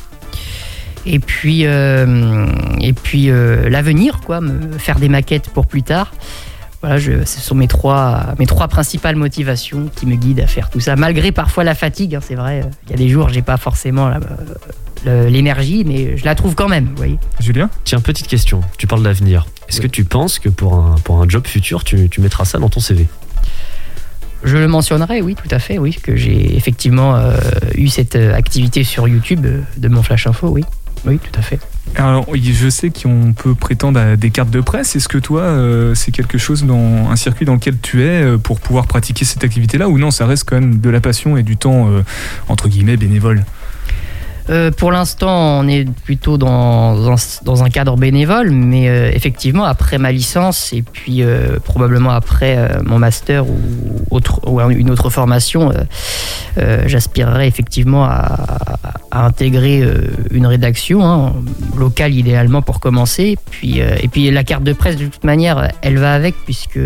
et 1.06 1.20
puis, 1.20 1.62
euh, 1.64 2.46
et 2.80 2.92
puis 2.92 3.30
euh, 3.30 3.70
l'avenir, 3.70 4.20
quoi, 4.26 4.42
me 4.42 4.76
faire 4.76 4.98
des 4.98 5.08
maquettes 5.08 5.48
pour 5.48 5.66
plus 5.66 5.82
tard. 5.82 6.12
Voilà, 6.82 6.98
je, 6.98 7.24
ce 7.24 7.40
sont 7.40 7.54
mes 7.54 7.66
trois, 7.66 8.34
mes 8.38 8.46
trois 8.46 8.68
principales 8.68 9.16
motivations 9.16 9.90
qui 9.96 10.06
me 10.06 10.16
guident 10.16 10.40
à 10.40 10.46
faire 10.46 10.68
tout 10.70 10.80
ça, 10.80 10.96
malgré 10.96 11.32
parfois 11.32 11.64
la 11.64 11.74
fatigue. 11.74 12.14
hein, 12.14 12.20
c'est 12.22 12.34
vrai, 12.34 12.62
il 12.84 12.90
y 12.90 12.94
a 12.94 12.96
des 12.96 13.08
jours, 13.08 13.30
j'ai 13.30 13.42
pas 13.42 13.56
forcément 13.56 14.10
l'énergie, 15.04 15.82
mais 15.84 16.16
je 16.16 16.24
la 16.24 16.34
trouve 16.34 16.54
quand 16.54 16.68
même. 16.68 16.84
Vous 16.84 16.96
voyez. 16.96 17.18
Julien? 17.40 17.70
Tiens, 17.84 18.00
petite 18.00 18.28
question. 18.28 18.60
Tu 18.76 18.86
parles 18.86 19.02
d'avenir. 19.02 19.46
Est-ce 19.68 19.80
que 19.80 19.86
tu 19.86 20.04
penses 20.04 20.38
que 20.38 20.50
pour 20.50 20.74
un, 20.74 20.94
pour 21.02 21.20
un 21.22 21.28
job 21.28 21.46
futur, 21.46 21.84
tu, 21.84 22.08
tu 22.10 22.20
mettras 22.20 22.44
ça 22.44 22.58
dans 22.58 22.68
ton 22.68 22.80
CV 22.80 23.08
Je 24.44 24.56
le 24.56 24.68
mentionnerai, 24.68 25.20
oui, 25.20 25.34
tout 25.34 25.52
à 25.52 25.58
fait, 25.58 25.78
oui, 25.78 25.96
que 26.00 26.16
j'ai 26.16 26.56
effectivement 26.56 27.16
euh, 27.16 27.36
eu 27.74 27.88
cette 27.88 28.16
euh, 28.16 28.34
activité 28.34 28.84
sur 28.84 29.08
YouTube 29.08 29.44
euh, 29.44 29.60
de 29.76 29.88
mon 29.88 30.02
Flash 30.02 30.26
Info, 30.26 30.48
oui. 30.48 30.64
Oui, 31.04 31.18
tout 31.18 31.38
à 31.38 31.42
fait. 31.42 31.58
Alors, 31.94 32.26
je 32.34 32.68
sais 32.68 32.90
qu'on 32.90 33.32
peut 33.32 33.54
prétendre 33.54 34.00
à 34.00 34.16
des 34.16 34.30
cartes 34.30 34.50
de 34.50 34.60
presse. 34.60 34.94
Est-ce 34.96 35.08
que 35.08 35.18
toi, 35.18 35.56
c'est 35.94 36.10
quelque 36.10 36.38
chose 36.38 36.64
dans 36.64 37.08
un 37.08 37.14
circuit 37.14 37.46
dans 37.46 37.54
lequel 37.54 37.76
tu 37.80 38.02
es 38.02 38.36
pour 38.36 38.58
pouvoir 38.58 38.88
pratiquer 38.88 39.24
cette 39.24 39.44
activité-là 39.44 39.88
ou 39.88 39.96
non, 39.96 40.10
ça 40.10 40.26
reste 40.26 40.42
quand 40.48 40.56
même 40.56 40.80
de 40.80 40.90
la 40.90 41.00
passion 41.00 41.36
et 41.36 41.44
du 41.44 41.56
temps, 41.56 41.88
entre 42.48 42.68
guillemets, 42.68 42.96
bénévole? 42.96 43.44
Euh, 44.50 44.70
pour 44.70 44.92
l'instant, 44.92 45.60
on 45.60 45.68
est 45.68 45.88
plutôt 46.04 46.38
dans, 46.38 47.10
un- 47.12 47.16
dans 47.44 47.64
un 47.64 47.68
cadre 47.70 47.96
bénévole, 47.96 48.50
mais 48.50 48.88
euh, 48.88 49.10
effectivement, 49.12 49.64
après 49.64 49.98
ma 49.98 50.10
licence 50.12 50.72
et 50.72 50.82
puis 50.82 51.22
euh, 51.22 51.58
probablement 51.62 52.10
après 52.10 52.56
mon 52.84 52.98
master 52.98 53.46
ou, 53.46 53.58
autre, 54.10 54.40
ou 54.48 54.60
une 54.70 54.90
autre 54.90 55.10
formation, 55.10 55.72
j'aspirerais 56.86 57.46
effectivement 57.46 58.04
à, 58.04 58.36
intégrer 59.12 59.82
une 60.30 60.46
rédaction 60.46 61.04
hein, 61.04 61.32
locale 61.76 62.14
idéalement 62.14 62.62
pour 62.62 62.80
commencer. 62.80 63.36
Puis, 63.50 63.78
et 63.78 64.08
puis 64.08 64.30
la 64.30 64.44
carte 64.44 64.64
de 64.64 64.72
presse, 64.72 64.96
de 64.96 65.06
toute 65.06 65.24
manière, 65.24 65.70
elle 65.82 65.98
va 65.98 66.14
avec 66.14 66.34
puisque 66.44 66.78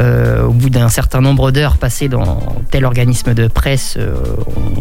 euh, 0.00 0.44
au 0.44 0.52
bout 0.52 0.68
d'un 0.70 0.88
certain 0.88 1.20
nombre 1.20 1.50
d'heures 1.50 1.78
passées 1.78 2.08
dans 2.08 2.40
tel 2.70 2.84
organisme 2.84 3.32
de 3.34 3.48
presse, 3.48 3.94
euh, 3.98 4.14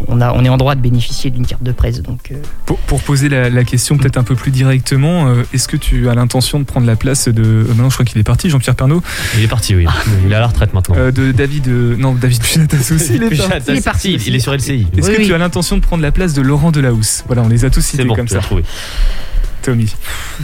on, 0.07 0.19
a, 0.21 0.33
on 0.33 0.43
est 0.43 0.49
en 0.49 0.57
droit 0.57 0.75
de 0.75 0.81
bénéficier 0.81 1.31
d'une 1.31 1.45
carte 1.45 1.63
de 1.63 1.71
presse. 1.71 2.01
Donc, 2.01 2.31
euh, 2.31 2.35
Pour, 2.65 2.77
pour 2.79 3.01
poser 3.01 3.29
la, 3.29 3.49
la 3.49 3.63
question 3.63 3.97
peut-être 3.97 4.17
un 4.17 4.23
peu 4.23 4.35
plus 4.35 4.51
directement, 4.51 5.27
euh, 5.27 5.43
est-ce 5.53 5.67
que 5.67 5.77
tu 5.77 6.09
as 6.09 6.15
l'intention 6.15 6.59
de 6.59 6.65
prendre 6.65 6.85
la 6.87 6.95
place 6.95 7.27
de. 7.29 7.41
euh, 7.43 7.63
maintenant, 7.69 7.89
je 7.89 7.95
crois 7.95 8.05
qu'il 8.05 8.19
est 8.19 8.23
parti, 8.23 8.49
Jean-Pierre 8.49 8.75
Pernaud, 8.75 9.01
Il 9.37 9.43
est 9.43 9.47
parti, 9.47 9.75
oui. 9.75 9.85
Il 10.25 10.31
est 10.31 10.35
à 10.35 10.39
la 10.39 10.47
retraite 10.47 10.73
maintenant. 10.73 10.95
euh, 10.97 11.11
de 11.11 11.31
David. 11.31 11.67
euh, 11.67 11.95
non, 11.97 12.13
David 12.13 12.41
Pujadas 12.41 12.91
aussi, 12.93 13.15
il 13.15 13.23
est. 13.23 13.27
Il 13.67 13.75
est 13.77 13.83
parti 13.85 14.13
il 14.25 14.35
est 14.35 14.39
sur 14.39 14.53
LCI. 14.53 14.87
Est-ce 14.97 15.07
Oui, 15.09 15.15
que 15.15 15.21
oui. 15.21 15.27
tu 15.27 15.33
as 15.33 15.37
l'intention 15.37 15.77
de 15.77 15.81
prendre 15.81 16.03
la 16.03 16.11
place 16.11 16.33
de 16.33 16.41
Laurent 16.41 16.71
Delahousse 16.71 17.23
Voilà, 17.27 17.41
on 17.43 17.47
les 17.47 17.63
a 17.65 17.69
tous 17.69 17.81
cités 17.81 18.03
bon, 18.05 18.15
comme 18.15 18.27
ça. 18.27 18.39
trouvé. 18.39 18.63
Tommy. 19.61 19.91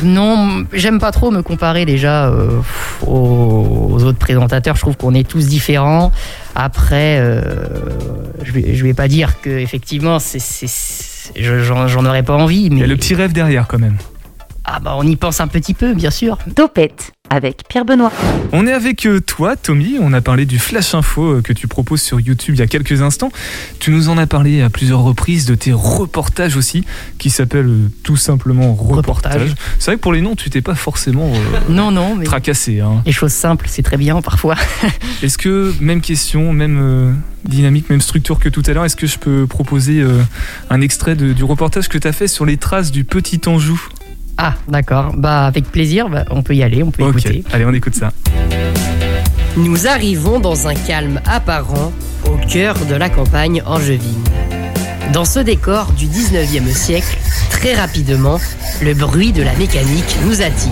non, 0.04 0.66
j'aime 0.74 0.98
pas 1.00 1.12
trop 1.12 1.30
me 1.30 1.44
comparer 1.44 1.86
déjà 1.86 2.30
euh, 2.30 2.60
aux, 3.06 3.92
aux 3.94 4.04
Je 4.32 4.80
trouve 4.82 4.98
qu'on 4.98 5.14
est 5.14 5.28
tous 5.28 5.48
différents. 5.48 6.12
Après, 6.56 7.18
euh, 7.20 7.42
je, 8.44 8.52
vais, 8.52 8.74
je 8.76 8.84
vais 8.84 8.94
pas 8.94 9.08
dire 9.08 9.42
que 9.42 9.50
effectivement, 9.50 10.20
c'est, 10.20 10.40
c'est- 10.40 10.68
c'est- 10.68 11.32
je- 11.40 11.60
j'en, 11.64 11.88
j'en 11.88 12.06
aurais 12.06 12.24
pas 12.24 12.36
envie, 12.36 12.64
Il 12.66 12.74
mais 12.74 12.82
y 12.82 12.84
a 12.84 12.88
le 12.88 12.96
petit 12.98 13.16
rêve 13.16 13.32
derrière 13.34 13.68
quand 13.68 13.80
même. 13.80 13.98
ah 14.66 14.80
bah 14.80 14.94
on 14.98 15.04
y 15.04 15.16
pense 15.16 15.40
un 15.42 15.48
petit 15.48 15.74
peu, 15.74 15.94
bien 15.94 16.12
sûr. 16.12 16.38
Topette 16.56 17.12
avec 17.32 17.64
Pierre 17.70 17.86
Benoît. 17.86 18.12
On 18.52 18.68
est 18.68 18.74
avec 18.74 19.06
euh, 19.06 19.22
toi, 19.22 19.56
Tommy. 19.56 19.96
On 20.02 20.12
a 20.12 20.20
parlé 20.20 20.46
du 20.46 20.60
Flash 20.60 20.94
Info 20.94 21.36
euh, 21.38 21.42
que 21.42 21.54
tu 21.54 21.66
proposes 21.68 22.02
sur 22.02 22.20
YouTube 22.20 22.56
il 22.56 22.60
y 22.60 22.62
a 22.62 22.68
quelques 22.68 23.02
instants. 23.02 23.32
Tu 23.80 23.92
nous 23.92 24.10
en 24.10 24.18
as 24.18 24.28
parlé 24.28 24.62
à 24.62 24.70
plusieurs 24.70 25.00
reprises 25.02 25.46
de 25.46 25.56
tes 25.56 25.72
reportages 25.72 26.58
aussi, 26.58 26.84
qui 27.20 27.30
s'appellent 27.30 27.66
euh, 27.68 27.90
tout 28.04 28.18
simplement 28.18 28.74
reportages. 28.74 29.36
Reportages. 29.44 29.56
C'est 29.80 29.86
vrai 29.92 29.96
que 29.96 30.02
pour 30.02 30.12
les 30.12 30.20
noms, 30.22 30.36
tu 30.36 30.50
t'es 30.50 30.62
pas 30.62 30.76
forcément 30.76 31.32
euh, 31.34 31.60
Non, 31.70 31.90
non, 31.90 32.16
mais 32.16 32.26
tracassé. 32.26 32.82
Hein. 32.82 33.02
les 33.06 33.14
choses 33.14 33.32
simples, 33.32 33.68
c'est 33.70 33.84
très 33.84 33.98
bien 33.98 34.22
parfois. 34.22 34.56
Est-ce 35.24 35.38
que, 35.38 35.74
même 35.80 36.02
question, 36.02 36.52
même 36.52 36.80
euh, 36.82 37.14
dynamique, 37.46 37.90
même 37.90 38.02
structure 38.02 38.40
que 38.40 38.50
tout 38.50 38.64
à 38.68 38.74
l'heure, 38.74 38.84
est-ce 38.86 38.98
que 38.98 39.08
je 39.08 39.18
peux 39.18 39.48
proposer 39.48 40.02
euh, 40.02 40.22
un 40.70 40.82
extrait 40.82 41.16
de- 41.16 41.32
du 41.32 41.44
reportage 41.46 41.88
que 41.88 41.98
tu 41.98 42.08
as 42.08 42.12
fait 42.12 42.28
sur 42.28 42.46
les 42.46 42.58
traces 42.58 42.92
du 42.92 43.06
Petit 43.06 43.40
Anjou? 43.48 43.82
Ah, 44.44 44.56
d'accord. 44.68 45.14
Bah 45.16 45.46
avec 45.46 45.66
plaisir, 45.66 46.10
bah, 46.10 46.26
on 46.32 46.42
peut 46.42 46.56
y 46.56 46.64
aller, 46.64 46.82
on 46.82 46.90
peut 46.90 47.04
Ok, 47.04 47.10
écouter. 47.20 47.44
allez, 47.54 47.64
on 47.64 47.74
écoute 47.74 47.94
ça. 47.94 48.12
Nous 49.56 49.88
arrivons 49.88 50.40
dans 50.40 50.68
un 50.68 50.74
calme 50.74 51.22
apparent 51.28 51.92
au 52.26 52.38
cœur 52.48 52.76
de 52.90 52.96
la 52.96 53.10
campagne 53.10 53.62
angevine. 53.68 54.24
Dans 55.14 55.26
ce 55.26 55.40
décor 55.42 55.92
du 55.92 56.08
19e 56.08 56.74
siècle, 56.74 57.18
très 57.52 57.76
rapidement, 57.76 58.40
le 58.82 58.96
bruit 58.96 59.32
de 59.32 59.44
la 59.44 59.54
mécanique 59.58 60.18
nous 60.26 60.42
attire. 60.42 60.72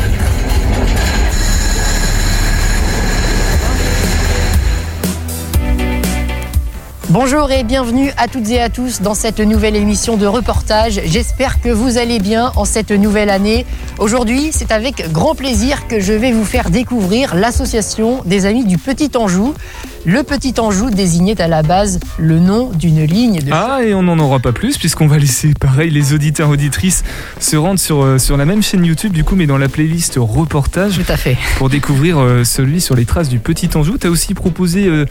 Bonjour 7.11 7.51
et 7.51 7.63
bienvenue 7.63 8.11
à 8.17 8.27
toutes 8.27 8.51
et 8.51 8.61
à 8.61 8.69
tous 8.69 9.01
dans 9.01 9.15
cette 9.15 9.39
nouvelle 9.39 9.75
émission 9.75 10.15
de 10.15 10.27
reportage. 10.27 11.01
J'espère 11.05 11.59
que 11.59 11.69
vous 11.69 11.97
allez 11.97 12.19
bien 12.19 12.51
en 12.55 12.65
cette 12.65 12.91
nouvelle 12.91 13.31
année. 13.31 13.65
Aujourd'hui, 13.97 14.51
c'est 14.51 14.71
avec 14.71 15.11
grand 15.11 15.33
plaisir 15.33 15.87
que 15.87 15.99
je 15.99 16.13
vais 16.13 16.31
vous 16.31 16.45
faire 16.45 16.69
découvrir 16.69 17.33
l'association 17.33 18.21
des 18.25 18.45
Amis 18.45 18.63
du 18.63 18.77
Petit 18.77 19.09
Anjou. 19.15 19.55
Le 20.06 20.24
Petit 20.24 20.53
Anjou 20.60 20.89
désignait 20.89 21.39
à 21.41 21.48
la 21.48 21.62
base 21.62 22.00
le 22.18 22.39
nom 22.39 22.70
d'une 22.72 23.03
ligne 23.03 23.41
de 23.41 23.51
Ah, 23.51 23.79
et 23.84 23.94
on 23.94 24.01
n'en 24.01 24.18
aura 24.18 24.39
pas 24.39 24.53
plus, 24.53 24.77
puisqu'on 24.77 25.08
va 25.08 25.18
laisser, 25.18 25.53
pareil, 25.53 25.91
les 25.91 26.13
auditeurs 26.13 26.50
auditrices 26.50 27.03
se 27.39 27.58
rendre 27.58 27.79
sur, 27.79 28.01
euh, 28.03 28.18
sur 28.18 28.38
la 28.38 28.46
même 28.46 28.63
chaîne 28.63 28.86
YouTube, 28.86 29.12
du 29.12 29.24
coup, 29.24 29.36
mais 29.36 29.46
dans 29.46 29.58
la 29.58 29.68
playlist 29.68 30.15
reportage, 30.18 30.96
Tout 30.96 31.12
à 31.12 31.18
fait. 31.18 31.38
pour 31.58 31.70
découvrir 31.70 32.18
euh, 32.18 32.44
celui 32.46 32.79
sur 32.82 32.96
les 32.96 33.06
traces 33.06 33.29
du 33.29 33.39
Petit 33.39 33.70
Anjou. 33.75 33.98
Tu 33.98 34.08
as 34.08 34.10
aussi 34.10 34.34
proposé, 34.34 34.88
euh, 34.88 35.06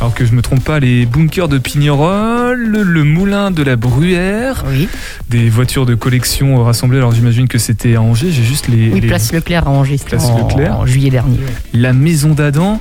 alors 0.00 0.12
que 0.14 0.26
je 0.26 0.32
me 0.32 0.42
trompe 0.42 0.62
pas, 0.62 0.80
les 0.80 1.06
bunkers 1.06 1.48
de 1.48 1.58
Pignerol, 1.58 2.56
le 2.66 3.04
moulin 3.04 3.50
de 3.50 3.62
la 3.62 3.76
Bruyère, 3.76 4.64
Oui, 4.68 4.86
des 5.30 5.48
voitures 5.48 5.86
de 5.86 5.94
collection 5.94 6.62
rassemblées. 6.62 6.98
Alors 6.98 7.12
j'imagine 7.12 7.48
que 7.48 7.58
c'était 7.58 7.96
à 7.96 8.02
Angers, 8.02 8.30
j'ai 8.30 8.44
juste 8.44 8.68
les, 8.68 8.90
oui 8.92 9.00
les- 9.00 9.08
Place 9.08 9.32
Leclerc 9.32 9.66
à 9.66 9.70
Angers, 9.70 9.96
c'était 9.96 10.10
Place 10.10 10.26
en, 10.26 10.46
Leclerc. 10.46 10.78
en 10.80 10.86
juillet 10.86 11.10
dernier. 11.10 11.38
la 11.72 11.92
maison 11.94 12.30
d'Adam. 12.34 12.80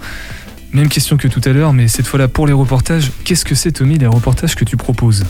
Même 0.75 0.89
question 0.89 1.15
que 1.15 1.29
tout 1.29 1.39
à 1.46 1.53
l'heure, 1.53 1.72
mais 1.72 1.88
cette 1.88 2.05
fois-là 2.05 2.27
pour 2.27 2.48
les 2.48 2.51
reportages. 2.51 3.10
Qu'est-ce 3.24 3.46
que 3.46 3.55
c'est, 3.55 3.72
Tommy, 3.72 3.98
les 3.98 4.08
reportages 4.08 4.55
que 4.55 4.65
tu 4.65 4.75
proposes 4.75 5.24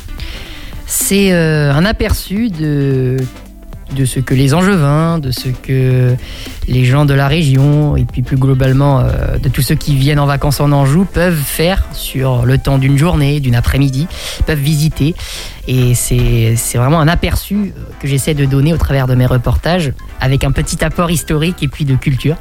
C'est 0.88 1.34
euh, 1.34 1.72
un 1.72 1.86
aperçu 1.86 2.50
de, 2.50 3.18
ce 4.04 4.20
que 4.20 4.34
les 4.34 4.56
Angevins, 4.56 5.20
de 5.20 5.30
ce 5.30 5.50
que 5.50 6.16
les 6.68 6.84
gens 6.84 7.06
de 7.06 7.14
la 7.14 7.28
région, 7.28 7.96
et 7.96 8.06
puis 8.06 8.24
plus 8.24 8.38
globalement 8.38 9.02
euh, 9.02 9.38
de 9.38 9.48
tous 9.48 9.62
ceux 9.62 9.76
qui 9.76 9.96
viennent 9.96 10.18
en 10.18 10.26
vacances 10.26 10.60
en 10.60 10.72
Anjou 10.72 11.06
peuvent 11.06 11.38
faire 11.38 11.86
sur 11.92 12.48
le 12.48 12.58
temps 12.58 12.80
d'une 12.80 12.98
journée, 12.98 13.40
d'une 13.40 13.56
après-midi, 13.56 14.08
peuvent 14.48 14.58
visiter. 14.58 15.14
Et 15.68 15.94
c'est 15.94 16.56
vraiment 16.74 17.00
un 17.00 17.08
aperçu 17.08 17.72
que 18.00 18.08
j'essaie 18.08 18.34
de 18.34 18.46
donner 18.46 18.74
au 18.74 18.78
travers 18.78 19.06
de 19.06 19.14
mes 19.14 19.28
reportages, 19.28 19.94
avec 20.20 20.44
un 20.44 20.52
petit 20.52 20.84
apport 20.84 21.12
historique 21.12 21.62
et 21.62 21.68
puis 21.68 21.86
de 21.86 21.96
culture, 21.96 22.38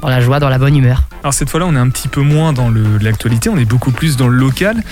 dans 0.00 0.08
la 0.08 0.20
joie, 0.20 0.38
dans 0.40 0.48
la 0.48 0.58
bonne 0.58 0.76
humeur. 0.76 1.02
Alors 1.22 1.34
cette 1.34 1.50
fois-là, 1.50 1.66
on 1.66 1.74
est 1.74 1.78
un 1.78 1.88
petit 1.88 2.08
peu 2.08 2.20
moins 2.20 2.52
dans 2.52 2.70
l'actualité, 3.00 3.48
on 3.48 3.56
est 3.56 3.64
beaucoup 3.64 3.90
plus 3.90 4.16
dans 4.16 4.28
le 4.28 4.36
local. 4.36 4.82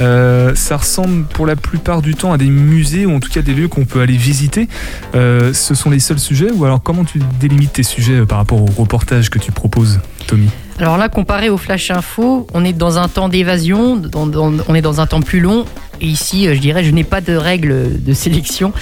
Euh, 0.00 0.54
ça 0.54 0.76
ressemble 0.76 1.24
pour 1.24 1.46
la 1.46 1.56
plupart 1.56 2.02
du 2.02 2.14
temps 2.14 2.32
à 2.32 2.38
des 2.38 2.46
musées 2.46 3.06
ou 3.06 3.14
en 3.14 3.20
tout 3.20 3.30
cas 3.30 3.42
des 3.42 3.54
lieux 3.54 3.68
qu'on 3.68 3.84
peut 3.84 4.00
aller 4.00 4.16
visiter. 4.16 4.68
Euh, 5.14 5.52
ce 5.52 5.74
sont 5.74 5.90
les 5.90 5.98
seuls 5.98 6.18
sujets 6.20 6.50
ou 6.52 6.64
alors 6.64 6.82
comment 6.82 7.04
tu 7.04 7.20
délimites 7.40 7.72
tes 7.74 7.82
sujets 7.82 8.20
euh, 8.20 8.26
par 8.26 8.38
rapport 8.38 8.62
au 8.62 8.66
reportage 8.66 9.30
que 9.30 9.38
tu 9.38 9.50
proposes, 9.50 10.00
Tommy? 10.26 10.48
Alors 10.78 10.96
là, 10.96 11.08
comparé 11.08 11.50
au 11.50 11.58
Flash 11.58 11.90
Info, 11.90 12.46
on 12.54 12.64
est 12.64 12.72
dans 12.72 12.98
un 12.98 13.08
temps 13.08 13.28
d'évasion, 13.28 14.00
on 14.14 14.74
est 14.74 14.82
dans 14.82 15.00
un 15.00 15.06
temps 15.06 15.20
plus 15.20 15.40
long. 15.40 15.64
Et 16.00 16.06
ici, 16.06 16.48
je 16.52 16.58
dirais, 16.58 16.82
je 16.82 16.90
n'ai 16.90 17.04
pas 17.04 17.20
de 17.20 17.34
règles 17.34 18.02
de 18.02 18.12
sélection. 18.12 18.72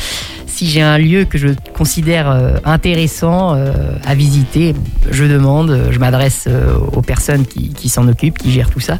Si 0.50 0.68
j'ai 0.68 0.82
un 0.82 0.98
lieu 0.98 1.24
que 1.24 1.38
je 1.38 1.48
considère 1.74 2.30
euh, 2.30 2.56
intéressant 2.64 3.54
euh, 3.54 3.72
à 4.04 4.14
visiter, 4.14 4.74
je 5.10 5.24
demande, 5.24 5.88
je 5.90 5.98
m'adresse 5.98 6.44
euh, 6.48 6.76
aux 6.92 7.02
personnes 7.02 7.46
qui, 7.46 7.70
qui 7.70 7.88
s'en 7.88 8.06
occupent, 8.08 8.36
qui 8.36 8.50
gèrent 8.50 8.68
tout 8.68 8.80
ça. 8.80 8.98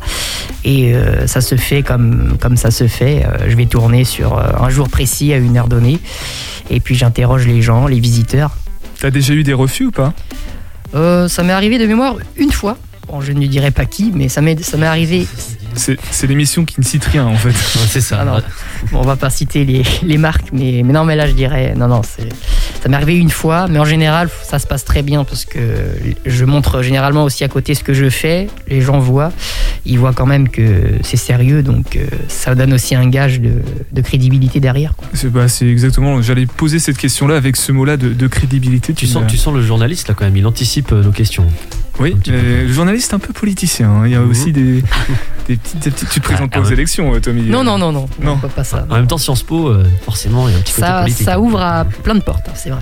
Et 0.64 0.95
ça 1.26 1.40
se 1.40 1.54
fait 1.57 1.83
comme, 1.83 2.37
comme 2.38 2.57
ça 2.57 2.71
se 2.71 2.87
fait. 2.87 3.26
Je 3.49 3.57
vais 3.57 3.64
tourner 3.64 4.04
sur 4.04 4.38
un 4.38 4.69
jour 4.69 4.90
précis 4.90 5.33
à 5.33 5.38
une 5.38 5.57
heure 5.57 5.69
donnée. 5.69 5.99
Et 6.69 6.80
puis 6.80 6.95
j'interroge 6.95 7.47
les 7.47 7.62
gens, 7.62 7.87
les 7.87 7.99
visiteurs. 7.99 8.57
T'as 9.00 9.11
déjà 9.11 9.33
eu 9.33 9.42
des 9.42 9.54
refus 9.54 9.87
ou 9.87 9.90
pas? 9.90 10.12
Euh, 10.95 11.28
ça 11.28 11.42
m'est 11.42 11.52
arrivé 11.52 11.78
de 11.78 11.87
mémoire 11.87 12.16
une 12.37 12.52
fois. 12.52 12.76
Bon, 13.09 13.21
je 13.21 13.33
ne 13.33 13.47
dirai 13.47 13.71
pas 13.71 13.87
qui, 13.87 14.12
mais 14.14 14.28
ça 14.28 14.40
m'est 14.40 14.62
ça 14.62 14.76
m'est 14.76 14.87
arrivé. 14.87 15.26
C'est 15.76 16.26
l'émission 16.26 16.64
qui 16.64 16.80
ne 16.80 16.84
cite 16.84 17.04
rien 17.04 17.24
en 17.26 17.36
fait. 17.36 17.48
Ouais, 17.48 17.86
c'est 17.88 18.00
ça. 18.00 18.24
Non. 18.24 18.40
Bon, 18.92 19.00
on 19.00 19.04
va 19.04 19.16
pas 19.16 19.30
citer 19.30 19.64
les, 19.64 19.82
les 20.02 20.18
marques, 20.18 20.48
mais, 20.52 20.82
mais 20.84 20.92
non, 20.92 21.04
mais 21.04 21.16
là 21.16 21.26
je 21.26 21.32
dirais 21.32 21.74
non, 21.76 21.88
non, 21.88 22.02
c'est 22.02 22.28
ça 22.82 22.88
m'est 22.88 22.96
arrivé 22.96 23.16
une 23.16 23.30
fois, 23.30 23.66
mais 23.68 23.78
en 23.78 23.84
général 23.84 24.28
ça 24.42 24.58
se 24.58 24.66
passe 24.66 24.84
très 24.84 25.02
bien 25.02 25.24
parce 25.24 25.44
que 25.44 25.58
je 26.26 26.44
montre 26.44 26.82
généralement 26.82 27.24
aussi 27.24 27.44
à 27.44 27.48
côté 27.48 27.74
ce 27.74 27.84
que 27.84 27.92
je 27.94 28.08
fais, 28.08 28.48
les 28.68 28.80
gens 28.80 28.98
voient, 28.98 29.32
ils 29.84 29.98
voient 29.98 30.12
quand 30.14 30.26
même 30.26 30.48
que 30.48 30.62
c'est 31.02 31.16
sérieux, 31.16 31.62
donc 31.62 31.96
euh, 31.96 32.06
ça 32.28 32.54
donne 32.54 32.72
aussi 32.72 32.94
un 32.94 33.08
gage 33.08 33.40
de, 33.40 33.52
de 33.92 34.00
crédibilité 34.00 34.60
derrière. 34.60 34.94
C'est 35.14 35.30
bah, 35.30 35.46
exactement. 35.60 36.22
J'allais 36.22 36.46
poser 36.46 36.78
cette 36.78 36.98
question-là 36.98 37.36
avec 37.36 37.56
ce 37.56 37.72
mot-là 37.72 37.96
de, 37.96 38.10
de 38.10 38.26
crédibilité. 38.26 38.94
Tu 38.94 39.06
sens, 39.06 39.24
tu 39.28 39.36
sens 39.36 39.54
le 39.54 39.62
journaliste 39.62 40.08
là 40.08 40.14
quand 40.14 40.24
même, 40.24 40.36
il 40.36 40.46
anticipe 40.46 40.92
euh, 40.92 41.02
nos 41.02 41.12
questions. 41.12 41.46
Oui, 42.00 42.16
euh, 42.28 42.62
le 42.66 42.73
journaliste 42.73 43.12
un 43.14 43.19
peu 43.19 43.33
politicien. 43.33 43.90
hein. 43.90 44.02
Il 44.07 44.12
y 44.12 44.14
a 44.16 44.21
Mhm. 44.21 44.30
aussi 44.30 44.52
des, 44.52 44.83
des 45.49 45.57
petites 45.57 45.87
aptitudes. 45.87 46.09
Tu 46.11 46.21
te 46.21 46.25
présentes 46.25 46.50
Ah, 46.52 46.57
pas 46.57 46.61
aux 46.62 46.66
ouais. 46.69 46.73
élections, 46.73 47.14
euh, 47.14 47.21
Tommy. 47.21 47.42
Non, 47.42 47.62
non, 47.62 47.76
non, 47.78 47.92
non, 47.92 48.09
Non. 48.23 48.38
pas, 48.38 48.49
pas 48.49 48.64
ça. 48.64 48.87
En 48.88 48.95
même 48.95 49.07
temps, 49.07 49.19
Sciences 49.19 49.42
Po, 49.42 49.69
euh, 49.69 49.85
forcément, 50.04 50.49
il 50.49 50.52
y 50.52 50.54
a 50.54 50.59
un 50.59 50.62
petit 50.62 50.73
côté 50.73 50.87
Ça, 50.87 51.00
politique. 51.02 51.25
ça 51.26 51.38
ouvre 51.40 51.61
à 51.61 51.85
plein 51.85 52.14
de 52.14 52.21
portes, 52.23 52.49
hein, 52.49 52.52
c'est 52.54 52.71
vrai. 52.71 52.80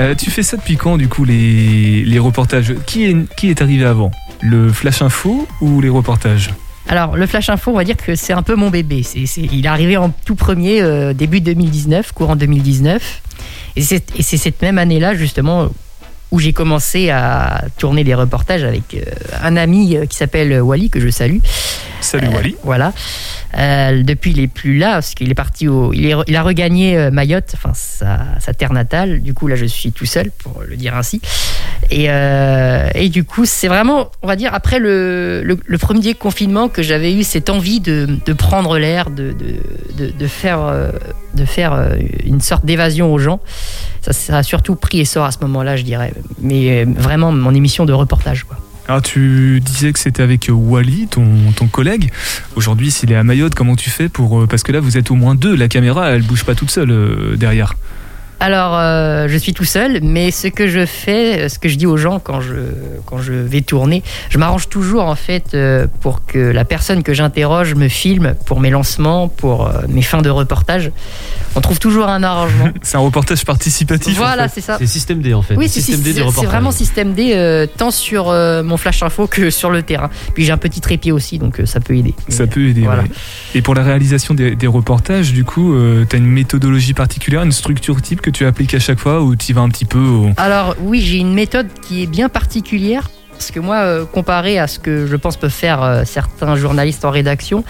Euh, 0.00 0.14
tu 0.14 0.30
fais 0.30 0.42
ça 0.42 0.56
depuis 0.56 0.76
quand, 0.76 0.96
du 0.96 1.08
coup, 1.08 1.24
les, 1.24 2.04
les 2.04 2.18
reportages? 2.18 2.74
Qui 2.86 3.04
est, 3.04 3.34
qui 3.36 3.50
est 3.50 3.60
arrivé 3.60 3.84
avant? 3.84 4.10
Le 4.40 4.72
Flash 4.72 5.02
Info 5.02 5.46
ou 5.60 5.80
les 5.82 5.88
reportages? 5.90 6.50
Alors, 6.88 7.16
le 7.16 7.26
Flash 7.26 7.48
Info, 7.50 7.70
on 7.70 7.76
va 7.76 7.84
dire 7.84 7.96
que 7.96 8.14
c'est 8.14 8.32
un 8.34 8.42
peu 8.42 8.56
mon 8.56 8.70
bébé. 8.70 9.02
Il 9.36 9.64
est 9.64 9.68
arrivé 9.68 9.96
en 9.96 10.10
tout 10.24 10.34
premier, 10.34 10.82
euh, 10.82 11.12
début 11.14 11.40
2019, 11.40 12.12
courant 12.12 12.36
2019. 12.36 13.22
Et 13.76 13.82
c'est, 13.82 14.04
et 14.18 14.22
c'est 14.22 14.36
cette 14.36 14.60
même 14.62 14.78
année-là, 14.78 15.14
justement, 15.14 15.68
où 16.34 16.40
j'ai 16.40 16.52
commencé 16.52 17.10
à 17.10 17.62
tourner 17.78 18.02
des 18.02 18.14
reportages 18.16 18.64
avec 18.64 18.94
euh, 18.94 19.04
un 19.40 19.56
ami 19.56 19.96
euh, 19.96 20.04
qui 20.06 20.16
s'appelle 20.16 20.60
Wally, 20.60 20.90
que 20.90 20.98
je 20.98 21.08
salue. 21.08 21.38
Salut 22.04 22.28
Euh, 22.28 22.34
Wally. 22.36 22.56
Voilà. 22.64 22.92
Euh, 23.56 24.02
depuis, 24.02 24.32
il 24.32 24.40
est 24.40 24.46
plus 24.48 24.76
là, 24.78 24.94
parce 24.94 25.14
qu'il 25.14 25.30
est 25.30 25.34
parti 25.34 25.68
au. 25.68 25.92
Il, 25.92 26.06
est- 26.06 26.14
il 26.26 26.36
a 26.36 26.42
regagné 26.42 26.96
euh, 26.98 27.10
Mayotte, 27.10 27.52
enfin 27.54 27.72
sa, 27.74 28.18
sa 28.40 28.52
terre 28.52 28.72
natale. 28.72 29.20
Du 29.20 29.32
coup, 29.34 29.46
là, 29.46 29.56
je 29.56 29.64
suis 29.64 29.90
tout 29.92 30.04
seul, 30.06 30.30
pour 30.42 30.62
le 30.68 30.76
dire 30.76 30.94
ainsi. 30.96 31.20
Et, 31.90 32.06
et 32.94 33.08
du 33.10 33.24
coup, 33.24 33.44
c'est 33.44 33.68
vraiment, 33.68 34.10
on 34.22 34.26
va 34.26 34.36
dire, 34.36 34.54
après 34.54 34.78
le, 34.78 35.42
le, 35.44 35.58
le 35.64 35.78
premier 35.78 36.14
confinement, 36.14 36.68
que 36.68 36.82
j'avais 36.82 37.14
eu 37.14 37.22
cette 37.22 37.50
envie 37.50 37.80
de, 37.80 38.08
de 38.24 38.32
prendre 38.32 38.78
l'air, 38.78 39.10
de, 39.10 39.32
de, 39.32 40.04
de, 40.06 40.10
de 40.10 40.26
faire, 40.26 40.60
de 41.34 41.44
faire 41.44 41.90
une 42.24 42.40
sorte 42.40 42.64
d'évasion 42.64 43.12
aux 43.12 43.18
gens. 43.18 43.40
Ça, 44.00 44.12
ça 44.12 44.38
a 44.38 44.42
surtout 44.42 44.76
pris 44.76 45.00
essor 45.00 45.24
à 45.24 45.30
ce 45.32 45.38
moment-là, 45.42 45.76
je 45.76 45.82
dirais. 45.82 46.12
Mais 46.40 46.84
vraiment, 46.84 47.32
mon 47.32 47.54
émission 47.54 47.84
de 47.84 47.92
reportage, 47.92 48.44
quoi. 48.44 48.58
Alors, 48.86 49.00
tu 49.00 49.60
disais 49.60 49.92
que 49.92 49.98
c'était 49.98 50.22
avec 50.22 50.48
euh, 50.50 50.52
Wally, 50.52 51.06
ton, 51.08 51.26
ton 51.56 51.68
collègue. 51.68 52.12
Aujourd'hui, 52.54 52.90
s'il 52.90 53.10
est 53.12 53.16
à 53.16 53.24
Mayotte, 53.24 53.54
comment 53.54 53.76
tu 53.76 53.88
fais 53.88 54.10
pour. 54.10 54.42
euh, 54.42 54.46
Parce 54.46 54.62
que 54.62 54.72
là, 54.72 54.80
vous 54.80 54.98
êtes 54.98 55.10
au 55.10 55.14
moins 55.14 55.34
deux. 55.34 55.56
La 55.56 55.68
caméra, 55.68 56.10
elle 56.10 56.22
bouge 56.22 56.44
pas 56.44 56.54
toute 56.54 56.70
seule 56.70 56.90
euh, 56.90 57.36
derrière. 57.36 57.74
Alors, 58.40 58.76
euh, 58.76 59.26
je 59.28 59.36
suis 59.38 59.54
tout 59.54 59.64
seul, 59.64 60.00
mais 60.02 60.30
ce 60.30 60.48
que 60.48 60.68
je 60.68 60.84
fais, 60.86 61.48
ce 61.48 61.58
que 61.58 61.68
je 61.68 61.76
dis 61.76 61.86
aux 61.86 61.96
gens 61.96 62.18
quand 62.18 62.40
je, 62.40 62.54
quand 63.06 63.18
je 63.18 63.32
vais 63.32 63.60
tourner, 63.62 64.02
je 64.28 64.38
m'arrange 64.38 64.68
toujours 64.68 65.04
en 65.04 65.14
fait 65.14 65.54
euh, 65.54 65.86
pour 66.00 66.26
que 66.26 66.38
la 66.38 66.64
personne 66.64 67.02
que 67.02 67.14
j'interroge 67.14 67.74
me 67.74 67.88
filme 67.88 68.34
pour 68.44 68.60
mes 68.60 68.70
lancements, 68.70 69.28
pour 69.28 69.66
euh, 69.68 69.82
mes 69.88 70.02
fins 70.02 70.20
de 70.20 70.30
reportage. 70.30 70.90
On 71.54 71.60
trouve 71.60 71.78
toujours 71.78 72.08
un 72.08 72.22
arrangement. 72.22 72.68
C'est 72.82 72.96
un 72.96 73.00
reportage 73.00 73.44
participatif. 73.44 74.14
en 74.18 74.22
voilà, 74.24 74.48
fait. 74.48 74.60
c'est 74.60 74.66
ça. 74.66 74.76
C'est 74.78 74.86
système 74.86 75.22
D 75.22 75.32
en 75.32 75.42
fait. 75.42 75.54
Oui, 75.56 75.68
c'est 75.68 75.80
système 75.80 76.00
D 76.00 76.06
c'est- 76.06 76.12
du 76.14 76.18
c'est 76.18 76.22
reportage. 76.26 76.50
vraiment 76.50 76.70
système 76.72 77.12
D, 77.14 77.32
euh, 77.34 77.66
tant 77.66 77.90
sur 77.92 78.28
euh, 78.28 78.62
mon 78.62 78.76
flash 78.76 79.02
info 79.02 79.26
que 79.26 79.48
sur 79.50 79.70
le 79.70 79.82
terrain. 79.82 80.10
Puis 80.34 80.44
j'ai 80.44 80.52
un 80.52 80.56
petit 80.58 80.80
trépied 80.80 81.12
aussi, 81.12 81.38
donc 81.38 81.60
euh, 81.60 81.66
ça 81.66 81.80
peut 81.80 81.96
aider. 81.96 82.14
Ça 82.28 82.46
peut 82.46 82.66
aider. 82.68 82.82
Voilà. 82.82 83.02
ouais. 83.02 83.10
Et 83.54 83.62
pour 83.62 83.74
la 83.74 83.84
réalisation 83.84 84.34
des, 84.34 84.56
des 84.56 84.66
reportages, 84.66 85.32
du 85.32 85.44
coup, 85.44 85.74
tu 86.10 86.16
as 86.16 86.18
une 86.18 86.26
méthodologie 86.26 86.94
particulière, 86.94 87.42
une 87.44 87.52
structure 87.52 88.02
type 88.02 88.20
que 88.24 88.30
tu 88.30 88.46
appliques 88.46 88.72
à 88.72 88.78
chaque 88.78 88.98
fois 88.98 89.20
ou 89.20 89.36
tu 89.36 89.52
vas 89.52 89.60
un 89.60 89.68
petit 89.68 89.84
peu. 89.84 90.30
Alors 90.38 90.74
oui, 90.80 91.02
j'ai 91.02 91.18
une 91.18 91.34
méthode 91.34 91.68
qui 91.86 92.02
est 92.02 92.06
bien 92.06 92.30
particulière. 92.30 93.10
Parce 93.32 93.50
que 93.50 93.60
moi, 93.60 93.76
euh, 93.78 94.06
comparé 94.06 94.58
à 94.58 94.66
ce 94.66 94.78
que 94.78 95.06
je 95.06 95.16
pense 95.16 95.36
peuvent 95.36 95.50
faire 95.50 95.82
euh, 95.82 96.04
certains 96.06 96.56
journalistes 96.56 97.04
en 97.04 97.10
rédaction, 97.10 97.64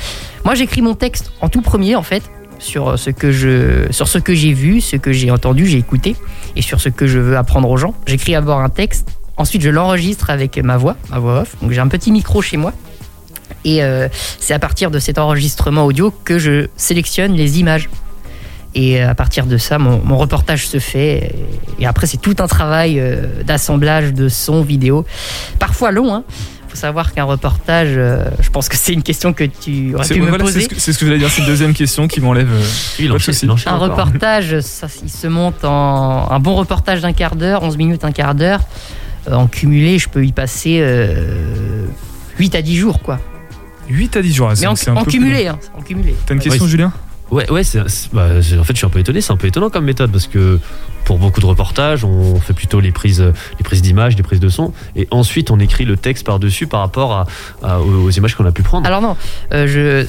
moi 0.44 0.54
j'écris 0.54 0.82
mon 0.82 0.94
texte 0.94 1.32
en 1.40 1.48
tout 1.48 1.62
premier 1.62 1.96
en 1.96 2.02
fait 2.02 2.22
sur 2.58 2.90
euh, 2.90 2.96
ce 2.96 3.10
que 3.10 3.32
je, 3.32 3.90
sur 3.90 4.06
ce 4.06 4.18
que 4.18 4.34
j'ai 4.34 4.52
vu, 4.52 4.80
ce 4.80 4.96
que 4.96 5.10
j'ai 5.10 5.32
entendu, 5.32 5.66
j'ai 5.66 5.78
écouté, 5.78 6.14
et 6.54 6.62
sur 6.62 6.80
ce 6.80 6.90
que 6.90 7.08
je 7.08 7.18
veux 7.18 7.36
apprendre 7.36 7.68
aux 7.68 7.78
gens. 7.78 7.94
J'écris 8.06 8.32
d'abord 8.32 8.60
un 8.60 8.68
texte, 8.68 9.08
ensuite 9.36 9.62
je 9.62 9.70
l'enregistre 9.70 10.30
avec 10.30 10.58
ma 10.58 10.76
voix, 10.76 10.96
ma 11.10 11.18
voix 11.18 11.40
off. 11.40 11.56
Donc 11.62 11.72
j'ai 11.72 11.80
un 11.80 11.88
petit 11.88 12.12
micro 12.12 12.42
chez 12.42 12.58
moi, 12.58 12.72
et 13.64 13.80
c'est 14.38 14.52
à 14.52 14.58
partir 14.58 14.90
de 14.90 14.98
cet 14.98 15.18
enregistrement 15.18 15.86
audio 15.86 16.12
que 16.24 16.38
je 16.38 16.68
sélectionne 16.76 17.32
les 17.32 17.58
images. 17.58 17.88
Et 18.74 19.00
euh, 19.02 19.10
à 19.10 19.14
partir 19.14 19.46
de 19.46 19.56
ça, 19.56 19.78
mon, 19.78 20.00
mon 20.04 20.16
reportage 20.16 20.66
se 20.66 20.78
fait. 20.78 21.34
Et, 21.78 21.86
après, 21.86 22.06
c'est 22.06 22.16
tout 22.20 22.34
un 22.40 22.46
travail 22.48 22.98
euh, 22.98 23.42
d'assemblage 23.44 24.12
de 24.12 24.28
son, 24.28 24.62
vidéo. 24.62 25.04
Parfois 25.60 25.92
long, 25.92 26.12
hein. 26.12 26.24
faut 26.68 26.76
savoir 26.76 27.12
qu'un 27.12 27.22
reportage, 27.24 27.90
euh, 27.96 28.24
je 28.40 28.50
pense 28.50 28.68
que 28.68 28.76
c'est 28.76 28.92
une 28.92 29.02
question 29.04 29.32
que 29.32 29.44
tu 29.44 29.94
aurais 29.94 30.08
pu 30.08 30.20
me 30.20 30.28
voilà, 30.28 30.44
c'est 30.46 30.52
poser. 30.52 30.60
ce 30.62 30.68
que, 30.68 30.74
c'est 30.80 30.92
ce 30.92 30.98
que 30.98 31.06
j'allais 31.06 31.18
dire, 31.18 31.30
c'est 31.30 31.42
une 31.42 31.46
deuxième 31.46 31.72
question 31.72 32.08
qui 32.08 32.20
m'enlève. 32.20 32.48
euh, 32.50 33.08
Pas 33.08 33.14
de 33.14 33.18
souci. 33.18 33.46
Un 33.66 33.76
reportage, 33.76 34.60
ça, 34.60 34.88
il 35.02 35.10
se 35.10 35.26
monte 35.28 35.64
en 35.64 36.30
un 36.30 36.40
bon 36.40 36.56
reportage 36.56 37.00
d'un 37.00 37.12
quart 37.12 37.36
d'heure, 37.36 37.62
11 37.62 37.76
minutes, 37.76 38.04
un 38.04 38.12
quart 38.12 38.34
d'heure. 38.34 38.60
Euh, 39.28 39.34
en 39.34 39.46
cumulé, 39.46 39.98
je 39.98 40.08
peux 40.08 40.24
y 40.24 40.32
passer 40.32 40.78
euh, 40.82 41.86
8 42.38 42.54
à 42.56 42.62
10 42.62 42.76
jours, 42.76 43.00
quoi. 43.00 43.20
8 43.88 44.16
à 44.16 44.22
10 44.22 44.34
jours. 44.34 44.48
Mais 44.48 44.56
c'est- 44.74 44.90
un 44.90 44.96
en 44.96 45.04
peu 45.04 45.10
cumulé, 45.12 45.46
hein, 45.46 45.58
en 45.78 45.82
cumulé. 45.82 46.14
T'as 46.26 46.34
une 46.34 46.40
question, 46.40 46.64
Ouais, 46.64 46.70
Julien? 46.70 46.92
Ouais, 47.34 47.50
ouais, 47.50 47.64
c'est, 47.64 47.86
c'est- 47.88 48.14
bah, 48.14 48.28
en 48.38 48.64
fait, 48.64 48.72
je 48.74 48.76
suis 48.78 48.86
un 48.86 48.90
peu 48.90 48.98
étonné. 49.00 49.20
C'est 49.20 49.32
un 49.32 49.36
peu 49.36 49.46
étonnant 49.48 49.68
comme 49.70 49.84
méthode 49.84 50.10
parce 50.12 50.26
que 50.26 50.58
pour 51.04 51.18
beaucoup 51.18 51.40
de 51.40 51.46
reportages, 51.46 52.04
on 52.04 52.36
fait 52.40 52.52
plutôt 52.54 52.80
les 52.80 52.92
prises, 52.92 53.20
les 53.58 53.62
prises 53.64 53.82
d'images, 53.82 54.16
les 54.16 54.22
prises 54.22 54.40
de 54.40 54.48
son, 54.48 54.72
et 54.96 55.06
ensuite 55.10 55.50
on 55.50 55.58
écrit 55.58 55.84
le 55.84 55.96
texte 55.96 56.24
par 56.24 56.38
dessus 56.38 56.66
par 56.66 56.80
rapport 56.80 57.12
à, 57.12 57.26
à- 57.62 57.80
aux, 57.80 58.04
aux 58.04 58.10
images 58.10 58.34
qu'on 58.34 58.46
a 58.46 58.52
pu 58.52 58.62
prendre. 58.62 58.86
Alors 58.86 59.02
non, 59.02 59.16
euh, 59.52 59.66
je, 59.66 60.06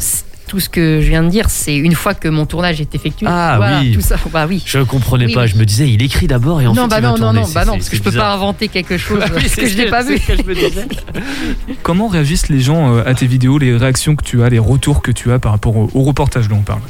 tout 0.47 0.59
ce 0.59 0.69
que 0.69 1.01
je 1.01 1.07
viens 1.07 1.23
de 1.23 1.29
dire, 1.29 1.49
c'est 1.49 1.75
une 1.75 1.95
fois 1.95 2.13
que 2.13 2.27
mon 2.27 2.45
tournage 2.45 2.79
est 2.79 2.93
effectué. 2.93 3.25
Ah, 3.27 3.55
voilà, 3.57 3.79
oui. 3.81 3.93
Tout 3.93 4.01
ça, 4.01 4.15
bah 4.31 4.45
oui. 4.47 4.61
je 4.65 4.77
comprenais 4.79 5.25
Oui, 5.25 5.33
pas. 5.33 5.41
oui. 5.41 5.47
Je 5.47 5.57
me 5.57 5.65
disais, 5.65 5.89
il 5.89 6.01
écrit 6.03 6.27
d'abord 6.27 6.61
et 6.61 6.67
ensuite 6.67 6.81
non, 6.83 6.87
bah 6.87 6.97
il 6.99 7.01
va 7.01 7.07
non, 7.09 7.13
non, 7.15 7.19
tourner. 7.23 7.39
non, 7.39 7.45
C'est- 7.47 7.53
bah 7.55 7.65
non, 7.65 7.73
parce 7.73 7.89
que 7.89 7.97
je 7.97 8.01
peux 8.03 8.11
bizarre. 8.11 8.27
pas 8.27 8.33
inventer 8.35 8.67
quelque 8.69 8.97
chose 8.99 9.23
Oui, 9.35 9.49
que 9.49 9.67
je 9.67 9.75
n'ai 9.77 9.87
pas 9.87 10.03
vu. 10.03 10.17
ce 10.19 10.27
que 10.27 10.37
je 10.37 10.43
me 10.43 10.53
disais. 10.53 10.87
Comment 11.83 12.07
réagissent 12.07 12.49
les 12.49 12.61
gens 12.61 12.95
euh, 12.95 13.03
à 13.05 13.13
tes 13.15 13.27
vidéos, 13.27 13.57
les 13.57 13.75
réactions 13.75 14.15
que 14.15 14.23
tu 14.23 14.43
as, 14.43 14.49
les 14.49 14.59
retours 14.59 15.01
que 15.01 15.11
tu 15.11 15.31
as 15.31 15.39
par 15.39 15.51
rapport 15.51 15.75
au, 15.75 15.89
au 15.93 16.03
reportage 16.03 16.47
dont 16.47 16.57
on 16.57 16.61
parle? 16.61 16.81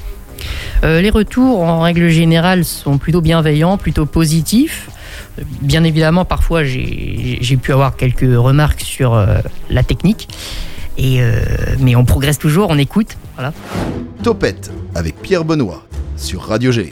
Euh, 0.84 1.01
les 1.01 1.10
retours, 1.10 1.62
en 1.62 1.81
règle 1.81 2.10
générale, 2.10 2.65
sont 2.65 2.97
plutôt 2.97 3.21
bienveillants, 3.21 3.77
plutôt 3.77 4.05
positifs. 4.05 4.89
Euh, 5.39 5.43
Bien 5.62 5.84
évidemment, 5.84 6.25
parfois, 6.25 6.63
j'ai 6.63 7.58
pu 7.62 7.71
avoir 7.71 7.95
quelques 7.95 8.21
remarques 8.21 8.81
sur 8.81 9.13
euh, 9.13 9.38
la 9.69 9.84
technique. 9.84 10.27
Mais 10.97 11.95
on 11.95 12.05
progresse 12.05 12.39
toujours, 12.39 12.69
on 12.69 12.77
écoute. 12.77 13.17
Topette 14.23 14.71
avec 14.93 15.21
Pierre 15.21 15.43
Benoît 15.43 15.84
sur 16.15 16.43
Radio 16.43 16.71
G. 16.71 16.91